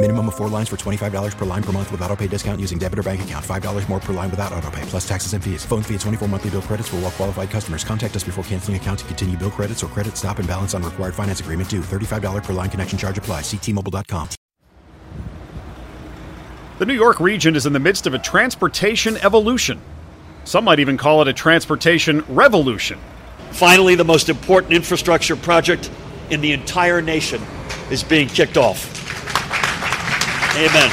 Minimum 0.00 0.28
of 0.28 0.36
four 0.36 0.48
lines 0.48 0.68
for 0.68 0.76
$25 0.76 1.36
per 1.36 1.44
line 1.44 1.62
per 1.62 1.72
month 1.72 1.90
with 1.90 2.00
auto 2.02 2.14
pay 2.14 2.28
discount 2.28 2.60
using 2.60 2.78
debit 2.78 3.00
or 3.00 3.02
bank 3.02 3.22
account. 3.22 3.44
$5 3.44 3.88
more 3.88 3.98
per 3.98 4.12
line 4.12 4.30
without 4.30 4.52
auto 4.52 4.70
pay, 4.70 4.82
plus 4.82 5.06
taxes 5.06 5.32
and 5.32 5.42
fees. 5.42 5.64
Phone 5.64 5.82
fee 5.82 5.94
at 5.96 6.00
24 6.02 6.28
monthly 6.28 6.50
bill 6.50 6.62
credits 6.62 6.88
for 6.88 6.96
all 6.96 7.02
well 7.02 7.10
qualified 7.10 7.50
customers. 7.50 7.82
Contact 7.82 8.14
us 8.14 8.22
before 8.22 8.44
canceling 8.44 8.76
account 8.76 9.00
to 9.00 9.04
continue 9.06 9.36
bill 9.36 9.50
credits 9.50 9.82
or 9.82 9.88
credit 9.88 10.16
stop 10.16 10.38
and 10.38 10.46
balance 10.46 10.72
on 10.72 10.84
required 10.84 11.16
finance 11.16 11.40
agreement 11.40 11.68
due. 11.68 11.80
$35 11.80 12.44
per 12.44 12.52
line 12.52 12.70
connection 12.70 12.96
charge 12.96 13.18
apply. 13.18 13.40
Ctmobile.com. 13.40 14.28
The 16.78 16.86
New 16.86 16.94
York 16.94 17.18
region 17.18 17.56
is 17.56 17.66
in 17.66 17.72
the 17.72 17.80
midst 17.80 18.06
of 18.06 18.14
a 18.14 18.20
transportation 18.20 19.16
evolution. 19.16 19.80
Some 20.44 20.62
might 20.62 20.78
even 20.78 20.96
call 20.96 21.22
it 21.22 21.28
a 21.28 21.32
transportation 21.32 22.24
revolution. 22.28 23.00
Finally, 23.50 23.96
the 23.96 24.04
most 24.04 24.28
important 24.28 24.74
infrastructure 24.74 25.34
project 25.34 25.90
in 26.30 26.40
the 26.40 26.52
entire 26.52 27.02
nation 27.02 27.42
is 27.90 28.04
being 28.04 28.28
kicked 28.28 28.56
off. 28.56 29.07
Amen. 30.56 30.90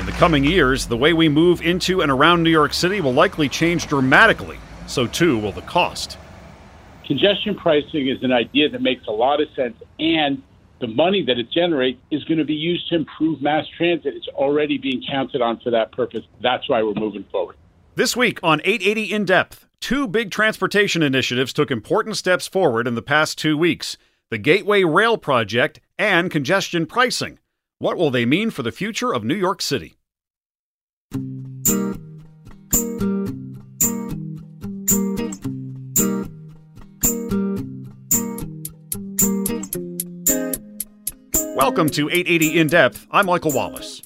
In 0.00 0.06
the 0.06 0.12
coming 0.12 0.44
years, 0.44 0.86
the 0.86 0.96
way 0.96 1.12
we 1.12 1.28
move 1.28 1.60
into 1.60 2.00
and 2.00 2.10
around 2.10 2.42
New 2.42 2.50
York 2.50 2.72
City 2.72 3.00
will 3.00 3.12
likely 3.12 3.48
change 3.48 3.86
dramatically. 3.86 4.58
So 4.86 5.06
too 5.06 5.38
will 5.38 5.52
the 5.52 5.62
cost. 5.62 6.16
Congestion 7.06 7.54
pricing 7.54 8.08
is 8.08 8.22
an 8.22 8.32
idea 8.32 8.68
that 8.68 8.82
makes 8.82 9.06
a 9.06 9.12
lot 9.12 9.40
of 9.40 9.48
sense, 9.54 9.76
and 9.98 10.42
the 10.80 10.86
money 10.86 11.22
that 11.26 11.38
it 11.38 11.50
generates 11.50 12.00
is 12.10 12.24
going 12.24 12.38
to 12.38 12.44
be 12.44 12.54
used 12.54 12.88
to 12.88 12.94
improve 12.96 13.42
mass 13.42 13.66
transit. 13.76 14.14
It's 14.16 14.28
already 14.28 14.78
being 14.78 15.02
counted 15.08 15.42
on 15.42 15.60
for 15.60 15.70
that 15.70 15.92
purpose. 15.92 16.22
That's 16.40 16.68
why 16.68 16.82
we're 16.82 16.94
moving 16.94 17.24
forward. 17.30 17.56
This 17.96 18.16
week 18.16 18.40
on 18.42 18.60
880 18.64 19.12
In 19.12 19.24
Depth, 19.24 19.66
two 19.80 20.08
big 20.08 20.30
transportation 20.30 21.02
initiatives 21.02 21.52
took 21.52 21.70
important 21.70 22.16
steps 22.16 22.46
forward 22.46 22.86
in 22.86 22.94
the 22.94 23.02
past 23.02 23.36
two 23.36 23.58
weeks 23.58 23.98
the 24.30 24.38
Gateway 24.38 24.84
Rail 24.84 25.18
Project 25.18 25.80
and 26.00 26.30
congestion 26.30 26.86
pricing. 26.86 27.38
What 27.78 27.98
will 27.98 28.10
they 28.10 28.24
mean 28.24 28.50
for 28.50 28.62
the 28.62 28.72
future 28.72 29.12
of 29.12 29.22
New 29.22 29.34
York 29.34 29.60
City? 29.60 29.98
Welcome 41.54 41.90
to 41.90 42.08
880 42.08 42.58
In 42.58 42.68
Depth. 42.68 43.06
I'm 43.10 43.26
Michael 43.26 43.52
Wallace. 43.52 44.00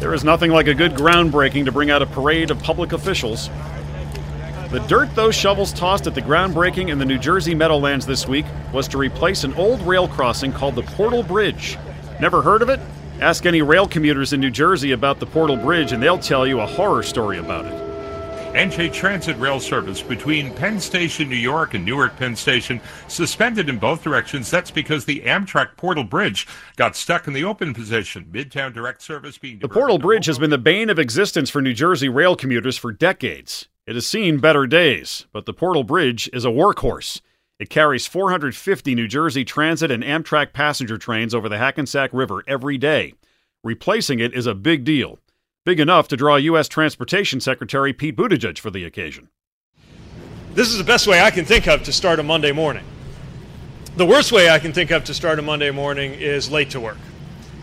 There 0.00 0.12
is 0.12 0.24
nothing 0.24 0.50
like 0.50 0.66
a 0.66 0.74
good 0.74 0.94
groundbreaking 0.94 1.64
to 1.66 1.72
bring 1.72 1.92
out 1.92 2.02
a 2.02 2.06
parade 2.06 2.50
of 2.50 2.60
public 2.60 2.92
officials. 2.92 3.48
The 4.74 4.80
dirt 4.88 5.14
those 5.14 5.36
shovels 5.36 5.72
tossed 5.72 6.08
at 6.08 6.16
the 6.16 6.20
groundbreaking 6.20 6.88
in 6.88 6.98
the 6.98 7.04
New 7.04 7.16
Jersey 7.16 7.54
Meadowlands 7.54 8.06
this 8.06 8.26
week 8.26 8.44
was 8.72 8.88
to 8.88 8.98
replace 8.98 9.44
an 9.44 9.54
old 9.54 9.80
rail 9.82 10.08
crossing 10.08 10.52
called 10.52 10.74
the 10.74 10.82
Portal 10.82 11.22
Bridge. 11.22 11.78
Never 12.20 12.42
heard 12.42 12.60
of 12.60 12.68
it? 12.68 12.80
Ask 13.20 13.46
any 13.46 13.62
rail 13.62 13.86
commuters 13.86 14.32
in 14.32 14.40
New 14.40 14.50
Jersey 14.50 14.90
about 14.90 15.20
the 15.20 15.26
Portal 15.26 15.56
Bridge, 15.56 15.92
and 15.92 16.02
they'll 16.02 16.18
tell 16.18 16.44
you 16.44 16.58
a 16.58 16.66
horror 16.66 17.04
story 17.04 17.38
about 17.38 17.66
it. 17.66 17.72
NJ 18.56 18.92
Transit 18.92 19.38
rail 19.38 19.60
service 19.60 20.02
between 20.02 20.52
Penn 20.52 20.80
Station, 20.80 21.28
New 21.28 21.36
York 21.36 21.74
and 21.74 21.84
Newark 21.84 22.16
Penn 22.16 22.34
Station 22.34 22.80
suspended 23.06 23.68
in 23.68 23.78
both 23.78 24.02
directions. 24.02 24.50
That's 24.50 24.72
because 24.72 25.04
the 25.04 25.20
Amtrak 25.20 25.76
Portal 25.76 26.02
Bridge 26.02 26.48
got 26.74 26.96
stuck 26.96 27.28
in 27.28 27.32
the 27.32 27.44
open 27.44 27.74
position. 27.74 28.24
Midtown 28.32 28.74
direct 28.74 29.02
service 29.02 29.38
being 29.38 29.60
The 29.60 29.68
Portal 29.68 29.98
Bridge 29.98 30.26
has 30.26 30.40
been 30.40 30.50
the 30.50 30.58
bane 30.58 30.90
of 30.90 30.98
existence 30.98 31.48
for 31.48 31.62
New 31.62 31.74
Jersey 31.74 32.08
rail 32.08 32.34
commuters 32.34 32.76
for 32.76 32.90
decades. 32.90 33.68
It 33.86 33.96
has 33.96 34.06
seen 34.06 34.38
better 34.38 34.66
days, 34.66 35.26
but 35.30 35.44
the 35.44 35.52
Portal 35.52 35.84
Bridge 35.84 36.30
is 36.32 36.46
a 36.46 36.48
workhorse. 36.48 37.20
It 37.58 37.68
carries 37.68 38.06
450 38.06 38.94
New 38.94 39.06
Jersey 39.06 39.44
Transit 39.44 39.90
and 39.90 40.02
Amtrak 40.02 40.54
passenger 40.54 40.96
trains 40.96 41.34
over 41.34 41.50
the 41.50 41.58
Hackensack 41.58 42.08
River 42.14 42.42
every 42.48 42.78
day. 42.78 43.12
Replacing 43.62 44.20
it 44.20 44.32
is 44.32 44.46
a 44.46 44.54
big 44.54 44.84
deal. 44.84 45.18
Big 45.66 45.80
enough 45.80 46.08
to 46.08 46.16
draw 46.16 46.36
U.S. 46.36 46.66
Transportation 46.66 47.40
Secretary 47.40 47.92
Pete 47.92 48.16
Buttigieg 48.16 48.58
for 48.58 48.70
the 48.70 48.86
occasion. 48.86 49.28
This 50.54 50.68
is 50.68 50.78
the 50.78 50.84
best 50.84 51.06
way 51.06 51.20
I 51.20 51.30
can 51.30 51.44
think 51.44 51.68
of 51.68 51.82
to 51.82 51.92
start 51.92 52.18
a 52.18 52.22
Monday 52.22 52.52
morning. 52.52 52.84
The 53.96 54.06
worst 54.06 54.32
way 54.32 54.48
I 54.48 54.58
can 54.58 54.72
think 54.72 54.92
of 54.92 55.04
to 55.04 55.14
start 55.14 55.38
a 55.38 55.42
Monday 55.42 55.70
morning 55.70 56.14
is 56.14 56.50
late 56.50 56.70
to 56.70 56.80
work. 56.80 56.98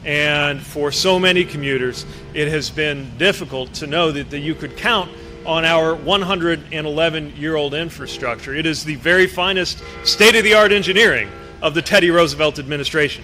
And 0.06 0.62
for 0.62 0.92
so 0.92 1.20
many 1.20 1.44
commuters, 1.46 2.06
it 2.36 2.48
has 2.48 2.70
been 2.70 3.12
difficult 3.18 3.74
to 3.74 3.88
know 3.88 4.12
that, 4.12 4.30
that 4.30 4.40
you 4.40 4.54
could 4.54 4.78
count 4.78 5.12
on 5.46 5.66
our 5.66 5.96
111 5.96 7.36
year 7.36 7.56
old 7.56 7.74
infrastructure. 7.74 8.54
It 8.54 8.66
is 8.66 8.84
the 8.84 8.96
very 8.96 9.28
finest 9.28 9.84
state 10.04 10.36
of 10.36 10.44
the 10.44 10.54
art 10.54 10.72
engineering 10.72 11.30
of 11.62 11.74
the 11.74 11.82
Teddy 11.82 12.12
Roosevelt 12.12 12.60
administration. 12.60 13.24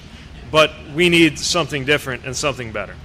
But 0.52 0.72
we 0.96 1.10
need 1.10 1.38
something 1.38 1.86
different 1.86 2.26
and 2.26 2.36
something 2.36 2.72
better. 2.72 2.96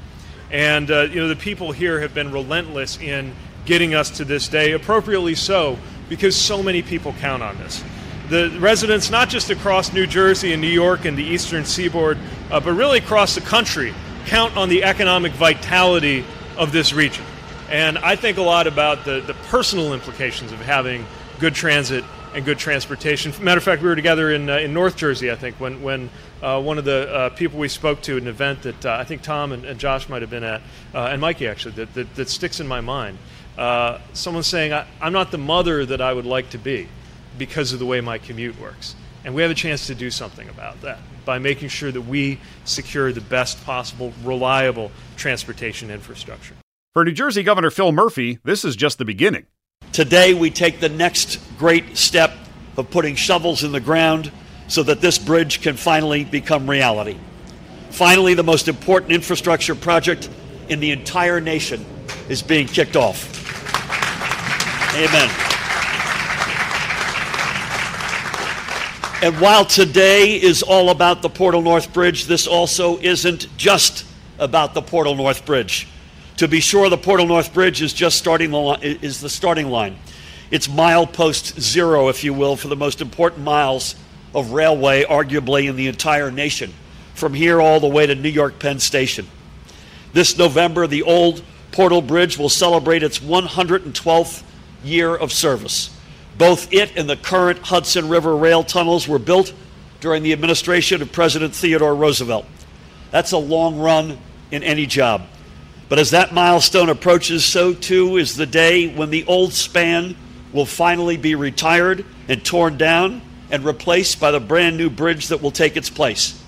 And 0.50 0.90
uh, 0.90 1.02
you 1.02 1.20
know 1.20 1.28
the 1.28 1.36
people 1.36 1.72
here 1.72 2.00
have 2.00 2.14
been 2.14 2.30
relentless 2.30 2.98
in 2.98 3.34
getting 3.64 3.94
us 3.94 4.10
to 4.10 4.24
this 4.24 4.48
day, 4.48 4.72
appropriately 4.72 5.34
so, 5.34 5.78
because 6.08 6.36
so 6.36 6.62
many 6.62 6.82
people 6.82 7.14
count 7.14 7.42
on 7.42 7.56
this. 7.58 7.82
The 8.28 8.50
residents, 8.60 9.10
not 9.10 9.28
just 9.28 9.50
across 9.50 9.92
New 9.92 10.06
Jersey 10.06 10.52
and 10.52 10.60
New 10.60 10.68
York 10.68 11.04
and 11.04 11.16
the 11.16 11.24
eastern 11.24 11.64
seaboard, 11.64 12.18
uh, 12.50 12.60
but 12.60 12.72
really 12.72 12.98
across 12.98 13.34
the 13.34 13.40
country, 13.40 13.94
count 14.26 14.56
on 14.56 14.68
the 14.68 14.84
economic 14.84 15.32
vitality 15.32 16.24
of 16.56 16.72
this 16.72 16.92
region. 16.92 17.24
And 17.72 17.96
I 17.96 18.16
think 18.16 18.36
a 18.36 18.42
lot 18.42 18.66
about 18.66 19.06
the, 19.06 19.22
the 19.22 19.32
personal 19.48 19.94
implications 19.94 20.52
of 20.52 20.58
having 20.58 21.06
good 21.40 21.54
transit 21.54 22.04
and 22.34 22.44
good 22.44 22.58
transportation. 22.58 23.32
Matter 23.42 23.56
of 23.56 23.64
fact, 23.64 23.80
we 23.80 23.88
were 23.88 23.96
together 23.96 24.30
in, 24.30 24.50
uh, 24.50 24.58
in 24.58 24.74
North 24.74 24.94
Jersey, 24.94 25.30
I 25.30 25.36
think, 25.36 25.58
when, 25.58 25.80
when 25.82 26.10
uh, 26.42 26.60
one 26.60 26.76
of 26.76 26.84
the 26.84 27.10
uh, 27.10 27.28
people 27.30 27.58
we 27.58 27.68
spoke 27.68 28.02
to 28.02 28.16
at 28.18 28.22
an 28.22 28.28
event 28.28 28.62
that 28.64 28.84
uh, 28.84 28.98
I 29.00 29.04
think 29.04 29.22
Tom 29.22 29.52
and, 29.52 29.64
and 29.64 29.80
Josh 29.80 30.06
might 30.10 30.20
have 30.20 30.28
been 30.28 30.44
at, 30.44 30.60
uh, 30.92 31.06
and 31.06 31.22
Mikie 31.22 31.50
actually, 31.50 31.74
that, 31.76 31.94
that, 31.94 32.14
that, 32.14 32.28
sticks 32.28 32.60
in 32.60 32.68
my 32.68 32.82
mind. 32.82 33.16
Uh, 33.56 34.00
someone 34.12 34.42
saying, 34.42 34.74
I, 34.74 34.86
I'm 35.00 35.14
not 35.14 35.30
the 35.30 35.38
mother 35.38 35.86
that 35.86 36.02
I 36.02 36.12
would 36.12 36.26
like 36.26 36.50
to 36.50 36.58
be 36.58 36.88
because 37.38 37.72
of 37.72 37.78
the 37.78 37.86
way 37.86 38.02
my 38.02 38.18
commute 38.18 38.60
works. 38.60 38.94
And 39.24 39.34
we 39.34 39.40
have 39.40 39.50
a 39.50 39.54
chance 39.54 39.86
to 39.86 39.94
do 39.94 40.10
something 40.10 40.50
about 40.50 40.82
that 40.82 40.98
by 41.24 41.38
making 41.38 41.70
sure 41.70 41.90
that 41.90 42.02
we 42.02 42.38
secure 42.66 43.12
the 43.12 43.22
best 43.22 43.64
possible, 43.64 44.12
reliable 44.24 44.92
transportation 45.16 45.90
infrastructure. 45.90 46.54
For 46.92 47.06
New 47.06 47.12
Jersey 47.12 47.42
Governor 47.42 47.70
Phil 47.70 47.90
Murphy, 47.90 48.38
this 48.44 48.66
is 48.66 48.76
just 48.76 48.98
the 48.98 49.06
beginning. 49.06 49.46
Today, 49.92 50.34
we 50.34 50.50
take 50.50 50.78
the 50.78 50.90
next 50.90 51.40
great 51.56 51.96
step 51.96 52.34
of 52.76 52.90
putting 52.90 53.14
shovels 53.14 53.64
in 53.64 53.72
the 53.72 53.80
ground 53.80 54.30
so 54.68 54.82
that 54.82 55.00
this 55.00 55.18
bridge 55.18 55.62
can 55.62 55.74
finally 55.74 56.22
become 56.24 56.68
reality. 56.68 57.16
Finally, 57.88 58.34
the 58.34 58.42
most 58.42 58.68
important 58.68 59.10
infrastructure 59.10 59.74
project 59.74 60.28
in 60.68 60.80
the 60.80 60.90
entire 60.90 61.40
nation 61.40 61.82
is 62.28 62.42
being 62.42 62.66
kicked 62.66 62.94
off. 62.94 63.26
Amen. 64.94 65.30
And 69.22 69.40
while 69.40 69.64
today 69.64 70.34
is 70.34 70.62
all 70.62 70.90
about 70.90 71.22
the 71.22 71.30
Portal 71.30 71.62
North 71.62 71.90
Bridge, 71.94 72.26
this 72.26 72.46
also 72.46 72.98
isn't 72.98 73.46
just 73.56 74.04
about 74.38 74.74
the 74.74 74.82
Portal 74.82 75.14
North 75.14 75.46
Bridge. 75.46 75.88
To 76.42 76.48
be 76.48 76.58
sure, 76.58 76.88
the 76.88 76.98
Portal 76.98 77.24
North 77.24 77.54
Bridge 77.54 77.82
is 77.82 77.92
just 77.92 78.18
starting 78.18 78.50
the 78.50 78.76
is 79.00 79.20
the 79.20 79.28
starting 79.28 79.68
line. 79.68 79.96
It's 80.50 80.66
milepost 80.66 81.60
zero, 81.60 82.08
if 82.08 82.24
you 82.24 82.34
will, 82.34 82.56
for 82.56 82.66
the 82.66 82.74
most 82.74 83.00
important 83.00 83.44
miles 83.44 83.94
of 84.34 84.50
railway, 84.50 85.04
arguably 85.04 85.70
in 85.70 85.76
the 85.76 85.86
entire 85.86 86.32
nation. 86.32 86.74
from 87.14 87.32
here 87.32 87.60
all 87.60 87.78
the 87.78 87.86
way 87.86 88.06
to 88.06 88.16
New 88.16 88.28
York 88.28 88.58
Penn 88.58 88.80
Station. 88.80 89.28
This 90.14 90.36
November, 90.36 90.88
the 90.88 91.04
old 91.04 91.44
Portal 91.70 92.02
Bridge 92.02 92.36
will 92.36 92.48
celebrate 92.48 93.04
its 93.04 93.20
112th 93.20 94.42
year 94.82 95.14
of 95.14 95.32
service. 95.32 95.96
Both 96.36 96.72
it 96.72 96.90
and 96.96 97.08
the 97.08 97.14
current 97.14 97.60
Hudson 97.60 98.08
River 98.08 98.36
rail 98.36 98.64
tunnels 98.64 99.06
were 99.06 99.20
built 99.20 99.52
during 100.00 100.24
the 100.24 100.32
administration 100.32 101.02
of 101.02 101.12
President 101.12 101.54
Theodore 101.54 101.94
Roosevelt. 101.94 102.46
That's 103.12 103.30
a 103.30 103.38
long 103.38 103.78
run 103.78 104.18
in 104.50 104.64
any 104.64 104.86
job. 104.86 105.28
But 105.92 105.98
as 105.98 106.12
that 106.12 106.32
milestone 106.32 106.88
approaches, 106.88 107.44
so 107.44 107.74
too 107.74 108.16
is 108.16 108.34
the 108.34 108.46
day 108.46 108.88
when 108.88 109.10
the 109.10 109.26
old 109.26 109.52
span 109.52 110.16
will 110.50 110.64
finally 110.64 111.18
be 111.18 111.34
retired 111.34 112.06
and 112.28 112.42
torn 112.42 112.78
down 112.78 113.20
and 113.50 113.62
replaced 113.62 114.18
by 114.18 114.30
the 114.30 114.40
brand 114.40 114.78
new 114.78 114.88
bridge 114.88 115.28
that 115.28 115.42
will 115.42 115.50
take 115.50 115.76
its 115.76 115.90
place. 115.90 116.42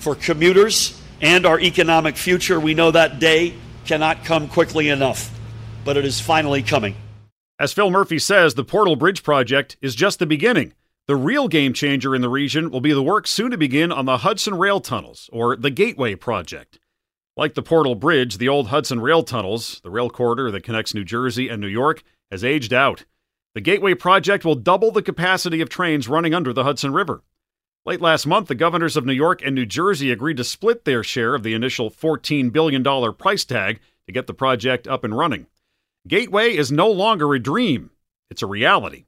For 0.00 0.14
commuters 0.14 1.00
and 1.22 1.46
our 1.46 1.58
economic 1.58 2.18
future, 2.18 2.60
we 2.60 2.74
know 2.74 2.90
that 2.90 3.18
day 3.18 3.54
cannot 3.86 4.26
come 4.26 4.48
quickly 4.48 4.90
enough, 4.90 5.30
but 5.82 5.96
it 5.96 6.04
is 6.04 6.20
finally 6.20 6.62
coming. 6.62 6.94
As 7.58 7.72
Phil 7.72 7.90
Murphy 7.90 8.18
says, 8.18 8.52
the 8.52 8.64
Portal 8.64 8.96
Bridge 8.96 9.22
project 9.22 9.78
is 9.80 9.94
just 9.94 10.18
the 10.18 10.26
beginning. 10.26 10.74
The 11.06 11.16
real 11.16 11.48
game 11.48 11.72
changer 11.72 12.14
in 12.14 12.20
the 12.20 12.28
region 12.28 12.70
will 12.70 12.82
be 12.82 12.92
the 12.92 13.02
work 13.02 13.26
soon 13.26 13.50
to 13.50 13.56
begin 13.56 13.92
on 13.92 14.04
the 14.04 14.18
Hudson 14.18 14.58
Rail 14.58 14.78
Tunnels, 14.78 15.30
or 15.32 15.56
the 15.56 15.70
Gateway 15.70 16.16
Project. 16.16 16.79
Like 17.36 17.54
the 17.54 17.62
Portal 17.62 17.94
Bridge, 17.94 18.38
the 18.38 18.48
old 18.48 18.68
Hudson 18.68 19.00
Rail 19.00 19.22
Tunnels, 19.22 19.80
the 19.82 19.90
rail 19.90 20.10
corridor 20.10 20.50
that 20.50 20.64
connects 20.64 20.94
New 20.94 21.04
Jersey 21.04 21.48
and 21.48 21.60
New 21.60 21.68
York, 21.68 22.02
has 22.30 22.44
aged 22.44 22.72
out. 22.72 23.04
The 23.54 23.60
Gateway 23.60 23.94
Project 23.94 24.44
will 24.44 24.54
double 24.54 24.90
the 24.90 25.02
capacity 25.02 25.60
of 25.60 25.68
trains 25.68 26.08
running 26.08 26.34
under 26.34 26.52
the 26.52 26.64
Hudson 26.64 26.92
River. 26.92 27.22
Late 27.86 28.00
last 28.00 28.26
month, 28.26 28.48
the 28.48 28.54
governors 28.54 28.96
of 28.96 29.06
New 29.06 29.12
York 29.12 29.42
and 29.44 29.54
New 29.54 29.64
Jersey 29.64 30.10
agreed 30.10 30.36
to 30.36 30.44
split 30.44 30.84
their 30.84 31.02
share 31.02 31.34
of 31.34 31.42
the 31.42 31.54
initial 31.54 31.90
$14 31.90 32.52
billion 32.52 32.84
price 33.14 33.44
tag 33.44 33.80
to 34.06 34.12
get 34.12 34.26
the 34.26 34.34
project 34.34 34.86
up 34.86 35.02
and 35.02 35.16
running. 35.16 35.46
Gateway 36.06 36.54
is 36.54 36.70
no 36.70 36.90
longer 36.90 37.32
a 37.34 37.38
dream, 37.38 37.90
it's 38.30 38.42
a 38.42 38.46
reality. 38.46 39.06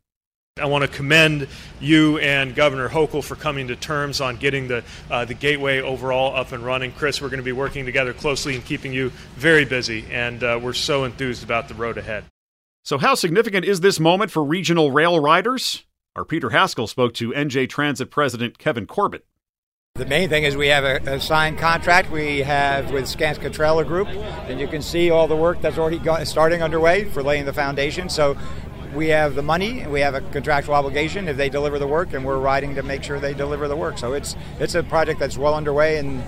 I 0.61 0.67
want 0.67 0.83
to 0.83 0.89
commend 0.89 1.49
you 1.81 2.19
and 2.19 2.55
Governor 2.55 2.91
Hochul 2.91 3.25
for 3.25 3.37
coming 3.37 3.69
to 3.69 3.77
terms 3.77 4.21
on 4.21 4.37
getting 4.37 4.69
the 4.69 4.85
uh, 5.11 5.25
the 5.25 5.33
gateway 5.33 5.81
overall 5.81 6.37
up 6.37 6.53
and 6.53 6.63
running. 6.63 6.93
Chris, 6.93 7.23
we're 7.23 7.31
going 7.31 7.39
to 7.39 7.45
be 7.45 7.53
working 7.53 7.87
together 7.87 8.13
closely 8.13 8.55
and 8.55 8.63
keeping 8.63 8.93
you 8.93 9.09
very 9.37 9.65
busy, 9.65 10.05
and 10.11 10.45
uh, 10.45 10.61
we're 10.63 10.75
so 10.75 11.05
enthused 11.05 11.43
about 11.43 11.69
the 11.69 11.75
road 11.75 11.97
ahead. 11.97 12.25
So, 12.85 12.99
how 12.99 13.15
significant 13.15 13.65
is 13.65 13.81
this 13.81 13.99
moment 13.99 14.31
for 14.31 14.45
regional 14.45 14.91
rail 14.91 15.19
riders? 15.19 15.85
Our 16.17 16.27
Peter 16.27 16.51
Haskell 16.51 16.87
spoke 16.87 17.15
to 17.15 17.31
NJ 17.31 17.67
Transit 17.71 18.11
President 18.11 18.59
Kevin 18.59 18.87
Corbett. 18.87 19.25
The 19.95 20.07
main 20.07 20.31
thing 20.31 20.45
is 20.45 20.57
we 20.57 20.69
have 20.69 20.85
a, 20.85 21.17
a, 21.17 21.21
signed 21.21 21.59
contract 21.59 22.11
we 22.11 22.39
have 22.39 22.91
with 22.93 23.05
Skanska 23.05 23.53
Traylor 23.53 23.85
Group, 23.85 24.09
and 24.09 24.59
you 24.59 24.67
can 24.67 24.81
see 24.81 25.11
all 25.11 25.29
the 25.29 25.37
work 25.37 25.61
that's 25.61 25.77
already 25.77 25.99
got, 25.99 26.27
starting 26.27 26.63
underway 26.63 27.05
for 27.05 27.23
laying 27.23 27.45
the 27.45 27.53
foundation. 27.53 28.09
So 28.09 28.39
we 28.95 29.09
have 29.09 29.35
the 29.35 29.43
money, 29.43 29.87
we 29.87 30.01
have 30.01 30.15
a 30.15 30.21
contractual 30.21 30.75
obligation 30.75 31.29
if 31.29 31.37
they 31.37 31.49
deliver 31.49 31.79
the 31.79 31.87
work, 31.87 32.13
and 32.13 32.25
we're 32.25 32.39
riding 32.39 32.75
to 32.75 32.83
make 32.83 33.03
sure 33.03 33.19
they 33.19 33.35
deliver 33.35 33.69
the 33.69 33.77
work. 33.77 33.99
So 33.99 34.13
it's 34.13 34.37
it's 34.61 34.75
a 34.75 34.83
project 34.83 35.19
that's 35.19 35.39
well 35.39 35.55
underway 35.55 35.99
and 35.99 36.23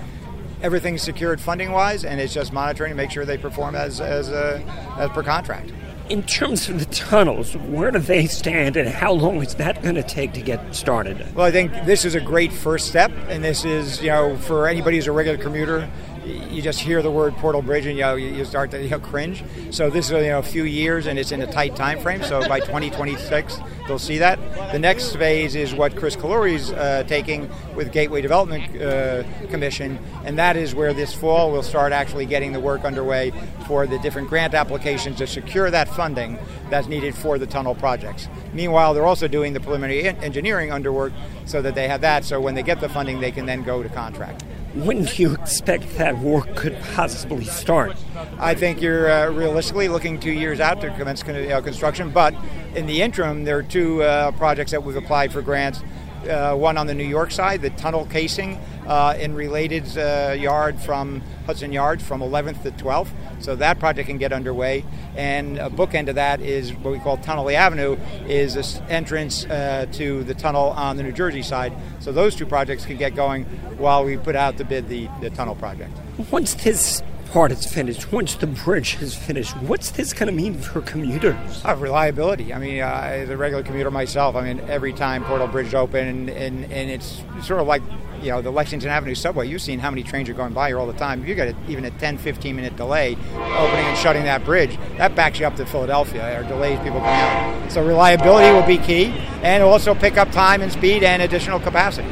everything's 0.61 1.03
secured 1.03 1.39
funding 1.39 1.71
wise, 1.71 2.03
and 2.05 2.19
it's 2.19 2.33
just 2.33 2.51
monitoring 2.51 2.91
to 2.91 2.95
make 2.95 3.11
sure 3.11 3.25
they 3.25 3.37
perform 3.37 3.75
as 3.75 4.01
as, 4.01 4.29
uh, 4.29 4.61
as 4.97 5.09
per 5.11 5.23
contract. 5.23 5.71
In 6.09 6.21
terms 6.21 6.69
of 6.69 6.79
the 6.79 6.85
tunnels, 6.85 7.57
where 7.57 7.89
do 7.89 7.97
they 7.97 8.27
stand, 8.27 8.77
and 8.77 8.87
how 8.87 9.11
long 9.11 9.41
is 9.41 9.55
that 9.55 9.81
going 9.81 9.95
to 9.95 10.03
take 10.03 10.33
to 10.33 10.41
get 10.41 10.75
started? 10.75 11.33
Well, 11.35 11.45
I 11.45 11.51
think 11.51 11.71
this 11.85 12.05
is 12.05 12.13
a 12.13 12.21
great 12.21 12.53
first 12.53 12.87
step, 12.87 13.11
and 13.27 13.43
this 13.43 13.65
is 13.65 14.01
you 14.01 14.09
know 14.09 14.37
for 14.37 14.67
anybody 14.67 14.97
who's 14.97 15.07
a 15.07 15.11
regular 15.11 15.37
commuter 15.37 15.89
you 16.25 16.61
just 16.61 16.79
hear 16.79 17.01
the 17.01 17.11
word 17.11 17.35
Portal 17.37 17.61
Bridge 17.61 17.85
and 17.85 17.97
you, 17.97 18.03
know, 18.03 18.15
you 18.15 18.45
start 18.45 18.71
to 18.71 18.81
you 18.81 18.89
know, 18.89 18.99
cringe. 18.99 19.43
So 19.71 19.89
this 19.89 20.05
is 20.05 20.11
you 20.11 20.29
know, 20.29 20.39
a 20.39 20.43
few 20.43 20.63
years 20.63 21.07
and 21.07 21.19
it's 21.19 21.31
in 21.31 21.41
a 21.41 21.51
tight 21.51 21.75
time 21.75 21.99
frame. 21.99 22.23
So 22.23 22.47
by 22.47 22.59
2026, 22.59 23.59
they'll 23.87 23.99
see 23.99 24.17
that. 24.19 24.39
The 24.71 24.79
next 24.79 25.15
phase 25.15 25.55
is 25.55 25.73
what 25.73 25.95
Kris 25.95 26.15
Kolluri's 26.15 26.71
uh, 26.71 27.03
taking 27.07 27.49
with 27.75 27.91
Gateway 27.91 28.21
Development 28.21 28.81
uh, 28.81 29.23
Commission, 29.49 29.99
and 30.23 30.37
that 30.37 30.57
is 30.57 30.73
where 30.73 30.93
this 30.93 31.13
fall 31.13 31.51
we'll 31.51 31.63
start 31.63 31.91
actually 31.91 32.25
getting 32.25 32.53
the 32.53 32.59
work 32.59 32.83
underway 32.83 33.31
for 33.67 33.87
the 33.87 33.99
different 33.99 34.27
grant 34.27 34.53
applications 34.53 35.17
to 35.17 35.27
secure 35.27 35.69
that 35.71 35.87
funding 35.87 36.37
that's 36.69 36.87
needed 36.87 37.15
for 37.15 37.37
the 37.37 37.45
tunnel 37.45 37.75
projects. 37.75 38.27
Meanwhile, 38.53 38.93
they're 38.93 39.05
also 39.05 39.27
doing 39.27 39.53
the 39.53 39.59
preliminary 39.59 40.07
engineering 40.07 40.69
underwork 40.69 41.13
so 41.45 41.61
that 41.61 41.75
they 41.75 41.87
have 41.87 42.01
that. 42.01 42.25
So 42.25 42.39
when 42.41 42.55
they 42.55 42.63
get 42.63 42.79
the 42.79 42.89
funding, 42.89 43.19
they 43.19 43.31
can 43.31 43.45
then 43.45 43.63
go 43.63 43.83
to 43.83 43.89
contract. 43.89 44.43
When 44.75 45.05
do 45.05 45.23
you 45.23 45.33
expect 45.33 45.97
that 45.97 46.19
work 46.19 46.53
could 46.53 46.77
possibly 46.95 47.45
start? 47.45 47.95
I 48.39 48.55
think 48.55 48.81
you're 48.81 49.09
uh, 49.09 49.29
realistically 49.29 49.87
looking 49.87 50.19
two 50.19 50.33
years 50.33 50.59
out 50.59 50.81
to 50.81 50.89
commence 50.97 51.23
construction, 51.23 52.11
but 52.11 52.35
in 52.75 52.85
the 52.85 53.01
interim, 53.01 53.45
there 53.45 53.57
are 53.57 53.63
two 53.63 54.03
uh, 54.03 54.31
projects 54.31 54.71
that 54.71 54.83
we've 54.83 54.97
applied 54.97 55.31
for 55.31 55.41
grants. 55.41 55.81
Uh, 56.27 56.55
one 56.55 56.77
on 56.77 56.87
the 56.87 56.93
New 56.93 57.05
York 57.05 57.31
side, 57.31 57.61
the 57.61 57.69
tunnel 57.71 58.05
casing 58.05 58.59
uh, 58.87 59.15
in 59.19 59.35
related 59.35 59.85
uh, 59.97 60.35
yard 60.37 60.79
from 60.79 61.21
Hudson 61.45 61.71
Yard 61.71 62.01
from 62.01 62.21
11th 62.21 62.63
to 62.63 62.71
12th. 62.71 63.09
So 63.39 63.55
that 63.57 63.79
project 63.79 64.07
can 64.07 64.17
get 64.17 64.33
underway. 64.33 64.83
And 65.15 65.57
a 65.57 65.69
bookend 65.69 66.09
of 66.09 66.15
that 66.15 66.41
is 66.41 66.73
what 66.73 66.91
we 66.91 66.99
call 66.99 67.17
Tunnel 67.17 67.49
Avenue, 67.49 67.97
is 68.27 68.55
this 68.55 68.81
entrance 68.89 69.45
uh, 69.45 69.85
to 69.93 70.23
the 70.23 70.33
tunnel 70.33 70.69
on 70.71 70.97
the 70.97 71.03
New 71.03 71.11
Jersey 71.11 71.41
side. 71.41 71.73
So 71.99 72.11
those 72.11 72.35
two 72.35 72.45
projects 72.45 72.85
can 72.85 72.97
get 72.97 73.15
going 73.15 73.45
while 73.77 74.03
we 74.03 74.17
put 74.17 74.35
out 74.35 74.57
to 74.57 74.65
bid 74.65 74.89
the, 74.89 75.07
the 75.21 75.29
tunnel 75.29 75.55
project. 75.55 75.91
Once 76.31 76.53
this 76.55 77.03
part 77.25 77.51
is 77.51 77.65
finished, 77.65 78.11
once 78.11 78.35
the 78.35 78.47
bridge 78.47 79.01
is 79.01 79.15
finished, 79.15 79.55
what's 79.57 79.91
this 79.91 80.13
going 80.13 80.27
to 80.27 80.33
mean 80.33 80.55
for 80.55 80.81
commuters? 80.81 81.63
Uh, 81.65 81.75
reliability. 81.75 82.53
I 82.53 82.59
mean, 82.59 82.81
uh, 82.81 82.85
as 82.85 83.29
a 83.29 83.37
regular 83.37 83.63
commuter 83.63 83.91
myself, 83.91 84.35
I 84.35 84.41
mean, 84.41 84.59
every 84.69 84.93
time 84.93 85.23
Portal 85.23 85.47
Bridge 85.47 85.73
open, 85.73 86.07
and, 86.07 86.29
and, 86.29 86.71
and 86.71 86.89
it's 86.89 87.21
sort 87.41 87.59
of 87.59 87.67
like 87.67 87.81
you 88.21 88.31
know 88.31 88.41
the 88.41 88.51
Lexington 88.51 88.89
Avenue 88.89 89.15
subway. 89.15 89.47
You've 89.47 89.61
seen 89.61 89.79
how 89.79 89.89
many 89.91 90.03
trains 90.03 90.29
are 90.29 90.33
going 90.33 90.53
by 90.53 90.69
here 90.69 90.79
all 90.79 90.87
the 90.87 90.93
time. 90.93 91.21
If 91.21 91.27
you 91.27 91.35
get 91.35 91.49
a, 91.49 91.55
even 91.67 91.85
a 91.85 91.91
10, 91.91 92.17
15 92.17 92.55
minute 92.55 92.75
delay 92.75 93.15
opening 93.33 93.85
and 93.85 93.97
shutting 93.97 94.23
that 94.23 94.43
bridge, 94.43 94.77
that 94.97 95.15
backs 95.15 95.39
you 95.39 95.45
up 95.45 95.55
to 95.57 95.65
Philadelphia 95.65 96.39
or 96.39 96.43
delays 96.43 96.79
people 96.79 96.99
coming 96.99 97.13
out. 97.13 97.71
So 97.71 97.85
reliability 97.85 98.51
will 98.51 98.65
be 98.65 98.83
key, 98.83 99.13
and 99.43 99.63
also 99.63 99.93
pick 99.93 100.17
up 100.17 100.31
time 100.31 100.61
and 100.61 100.71
speed 100.71 101.03
and 101.03 101.21
additional 101.21 101.59
capacity. 101.59 102.09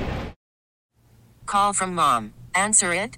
Call 1.45 1.74
from 1.74 1.95
mom. 1.95 2.33
Answer 2.56 2.94
it. 2.94 3.18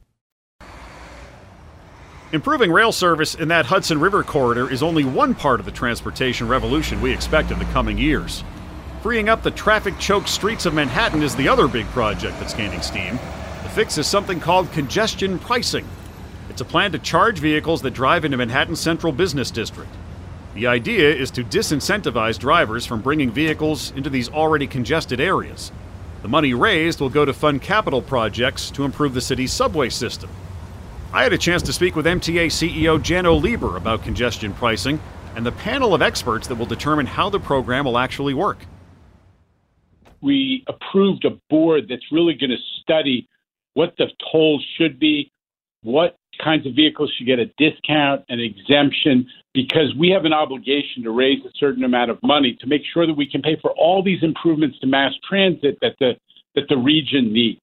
Improving 2.33 2.71
rail 2.71 2.93
service 2.93 3.35
in 3.35 3.49
that 3.49 3.65
Hudson 3.65 3.99
River 3.99 4.23
corridor 4.23 4.71
is 4.71 4.81
only 4.81 5.03
one 5.03 5.35
part 5.35 5.59
of 5.59 5.65
the 5.65 5.71
transportation 5.71 6.47
revolution 6.47 7.01
we 7.01 7.11
expect 7.11 7.51
in 7.51 7.59
the 7.59 7.65
coming 7.65 7.97
years. 7.97 8.45
Freeing 9.01 9.27
up 9.27 9.43
the 9.43 9.51
traffic 9.51 9.99
choked 9.99 10.29
streets 10.29 10.65
of 10.65 10.73
Manhattan 10.73 11.23
is 11.23 11.35
the 11.35 11.49
other 11.49 11.67
big 11.67 11.85
project 11.87 12.39
that's 12.39 12.53
gaining 12.53 12.81
steam. 12.81 13.19
The 13.63 13.69
fix 13.69 13.97
is 13.97 14.07
something 14.07 14.39
called 14.39 14.71
congestion 14.71 15.39
pricing. 15.39 15.85
It's 16.49 16.61
a 16.61 16.65
plan 16.65 16.93
to 16.93 16.99
charge 16.99 17.39
vehicles 17.39 17.81
that 17.81 17.91
drive 17.91 18.23
into 18.23 18.37
Manhattan's 18.37 18.79
central 18.79 19.11
business 19.11 19.51
district. 19.51 19.91
The 20.53 20.67
idea 20.67 21.13
is 21.13 21.31
to 21.31 21.43
disincentivize 21.43 22.39
drivers 22.39 22.85
from 22.85 23.01
bringing 23.01 23.31
vehicles 23.31 23.91
into 23.91 24.09
these 24.09 24.29
already 24.29 24.67
congested 24.67 25.19
areas. 25.19 25.73
The 26.21 26.29
money 26.29 26.53
raised 26.53 27.01
will 27.01 27.09
go 27.09 27.25
to 27.25 27.33
fund 27.33 27.61
capital 27.61 28.01
projects 28.01 28.71
to 28.71 28.85
improve 28.85 29.13
the 29.13 29.19
city's 29.19 29.51
subway 29.51 29.89
system. 29.89 30.29
I 31.13 31.23
had 31.23 31.33
a 31.33 31.37
chance 31.37 31.61
to 31.63 31.73
speak 31.73 31.95
with 31.95 32.05
MTA 32.05 32.47
CEO 32.47 32.97
Janno 32.99 33.41
Lieber 33.41 33.77
about 33.77 34.03
congestion 34.03 34.53
pricing 34.53 34.99
and 35.35 35.45
the 35.45 35.51
panel 35.51 35.93
of 35.93 36.01
experts 36.01 36.47
that 36.47 36.55
will 36.55 36.65
determine 36.65 37.05
how 37.05 37.29
the 37.29 37.39
program 37.39 37.85
will 37.85 37.97
actually 37.97 38.33
work 38.33 38.65
we 40.21 40.63
approved 40.67 41.25
a 41.25 41.31
board 41.49 41.85
that's 41.89 42.05
really 42.11 42.35
going 42.35 42.51
to 42.51 42.81
study 42.81 43.27
what 43.73 43.93
the 43.97 44.07
tolls 44.31 44.65
should 44.77 44.99
be, 44.99 45.31
what 45.83 46.15
kinds 46.43 46.65
of 46.65 46.73
vehicles 46.75 47.11
should 47.17 47.27
get 47.27 47.39
a 47.39 47.45
discount, 47.57 48.23
an 48.29 48.39
exemption, 48.39 49.27
because 49.53 49.93
we 49.97 50.09
have 50.09 50.25
an 50.25 50.33
obligation 50.33 51.03
to 51.03 51.11
raise 51.11 51.43
a 51.45 51.49
certain 51.57 51.83
amount 51.83 52.11
of 52.11 52.17
money 52.23 52.57
to 52.61 52.67
make 52.67 52.81
sure 52.93 53.05
that 53.05 53.13
we 53.13 53.25
can 53.25 53.41
pay 53.41 53.57
for 53.61 53.71
all 53.71 54.03
these 54.03 54.21
improvements 54.23 54.79
to 54.79 54.87
mass 54.87 55.13
transit 55.27 55.77
that 55.81 55.95
the 55.99 56.13
that 56.53 56.67
the 56.67 56.77
region 56.77 57.31
needs. 57.31 57.59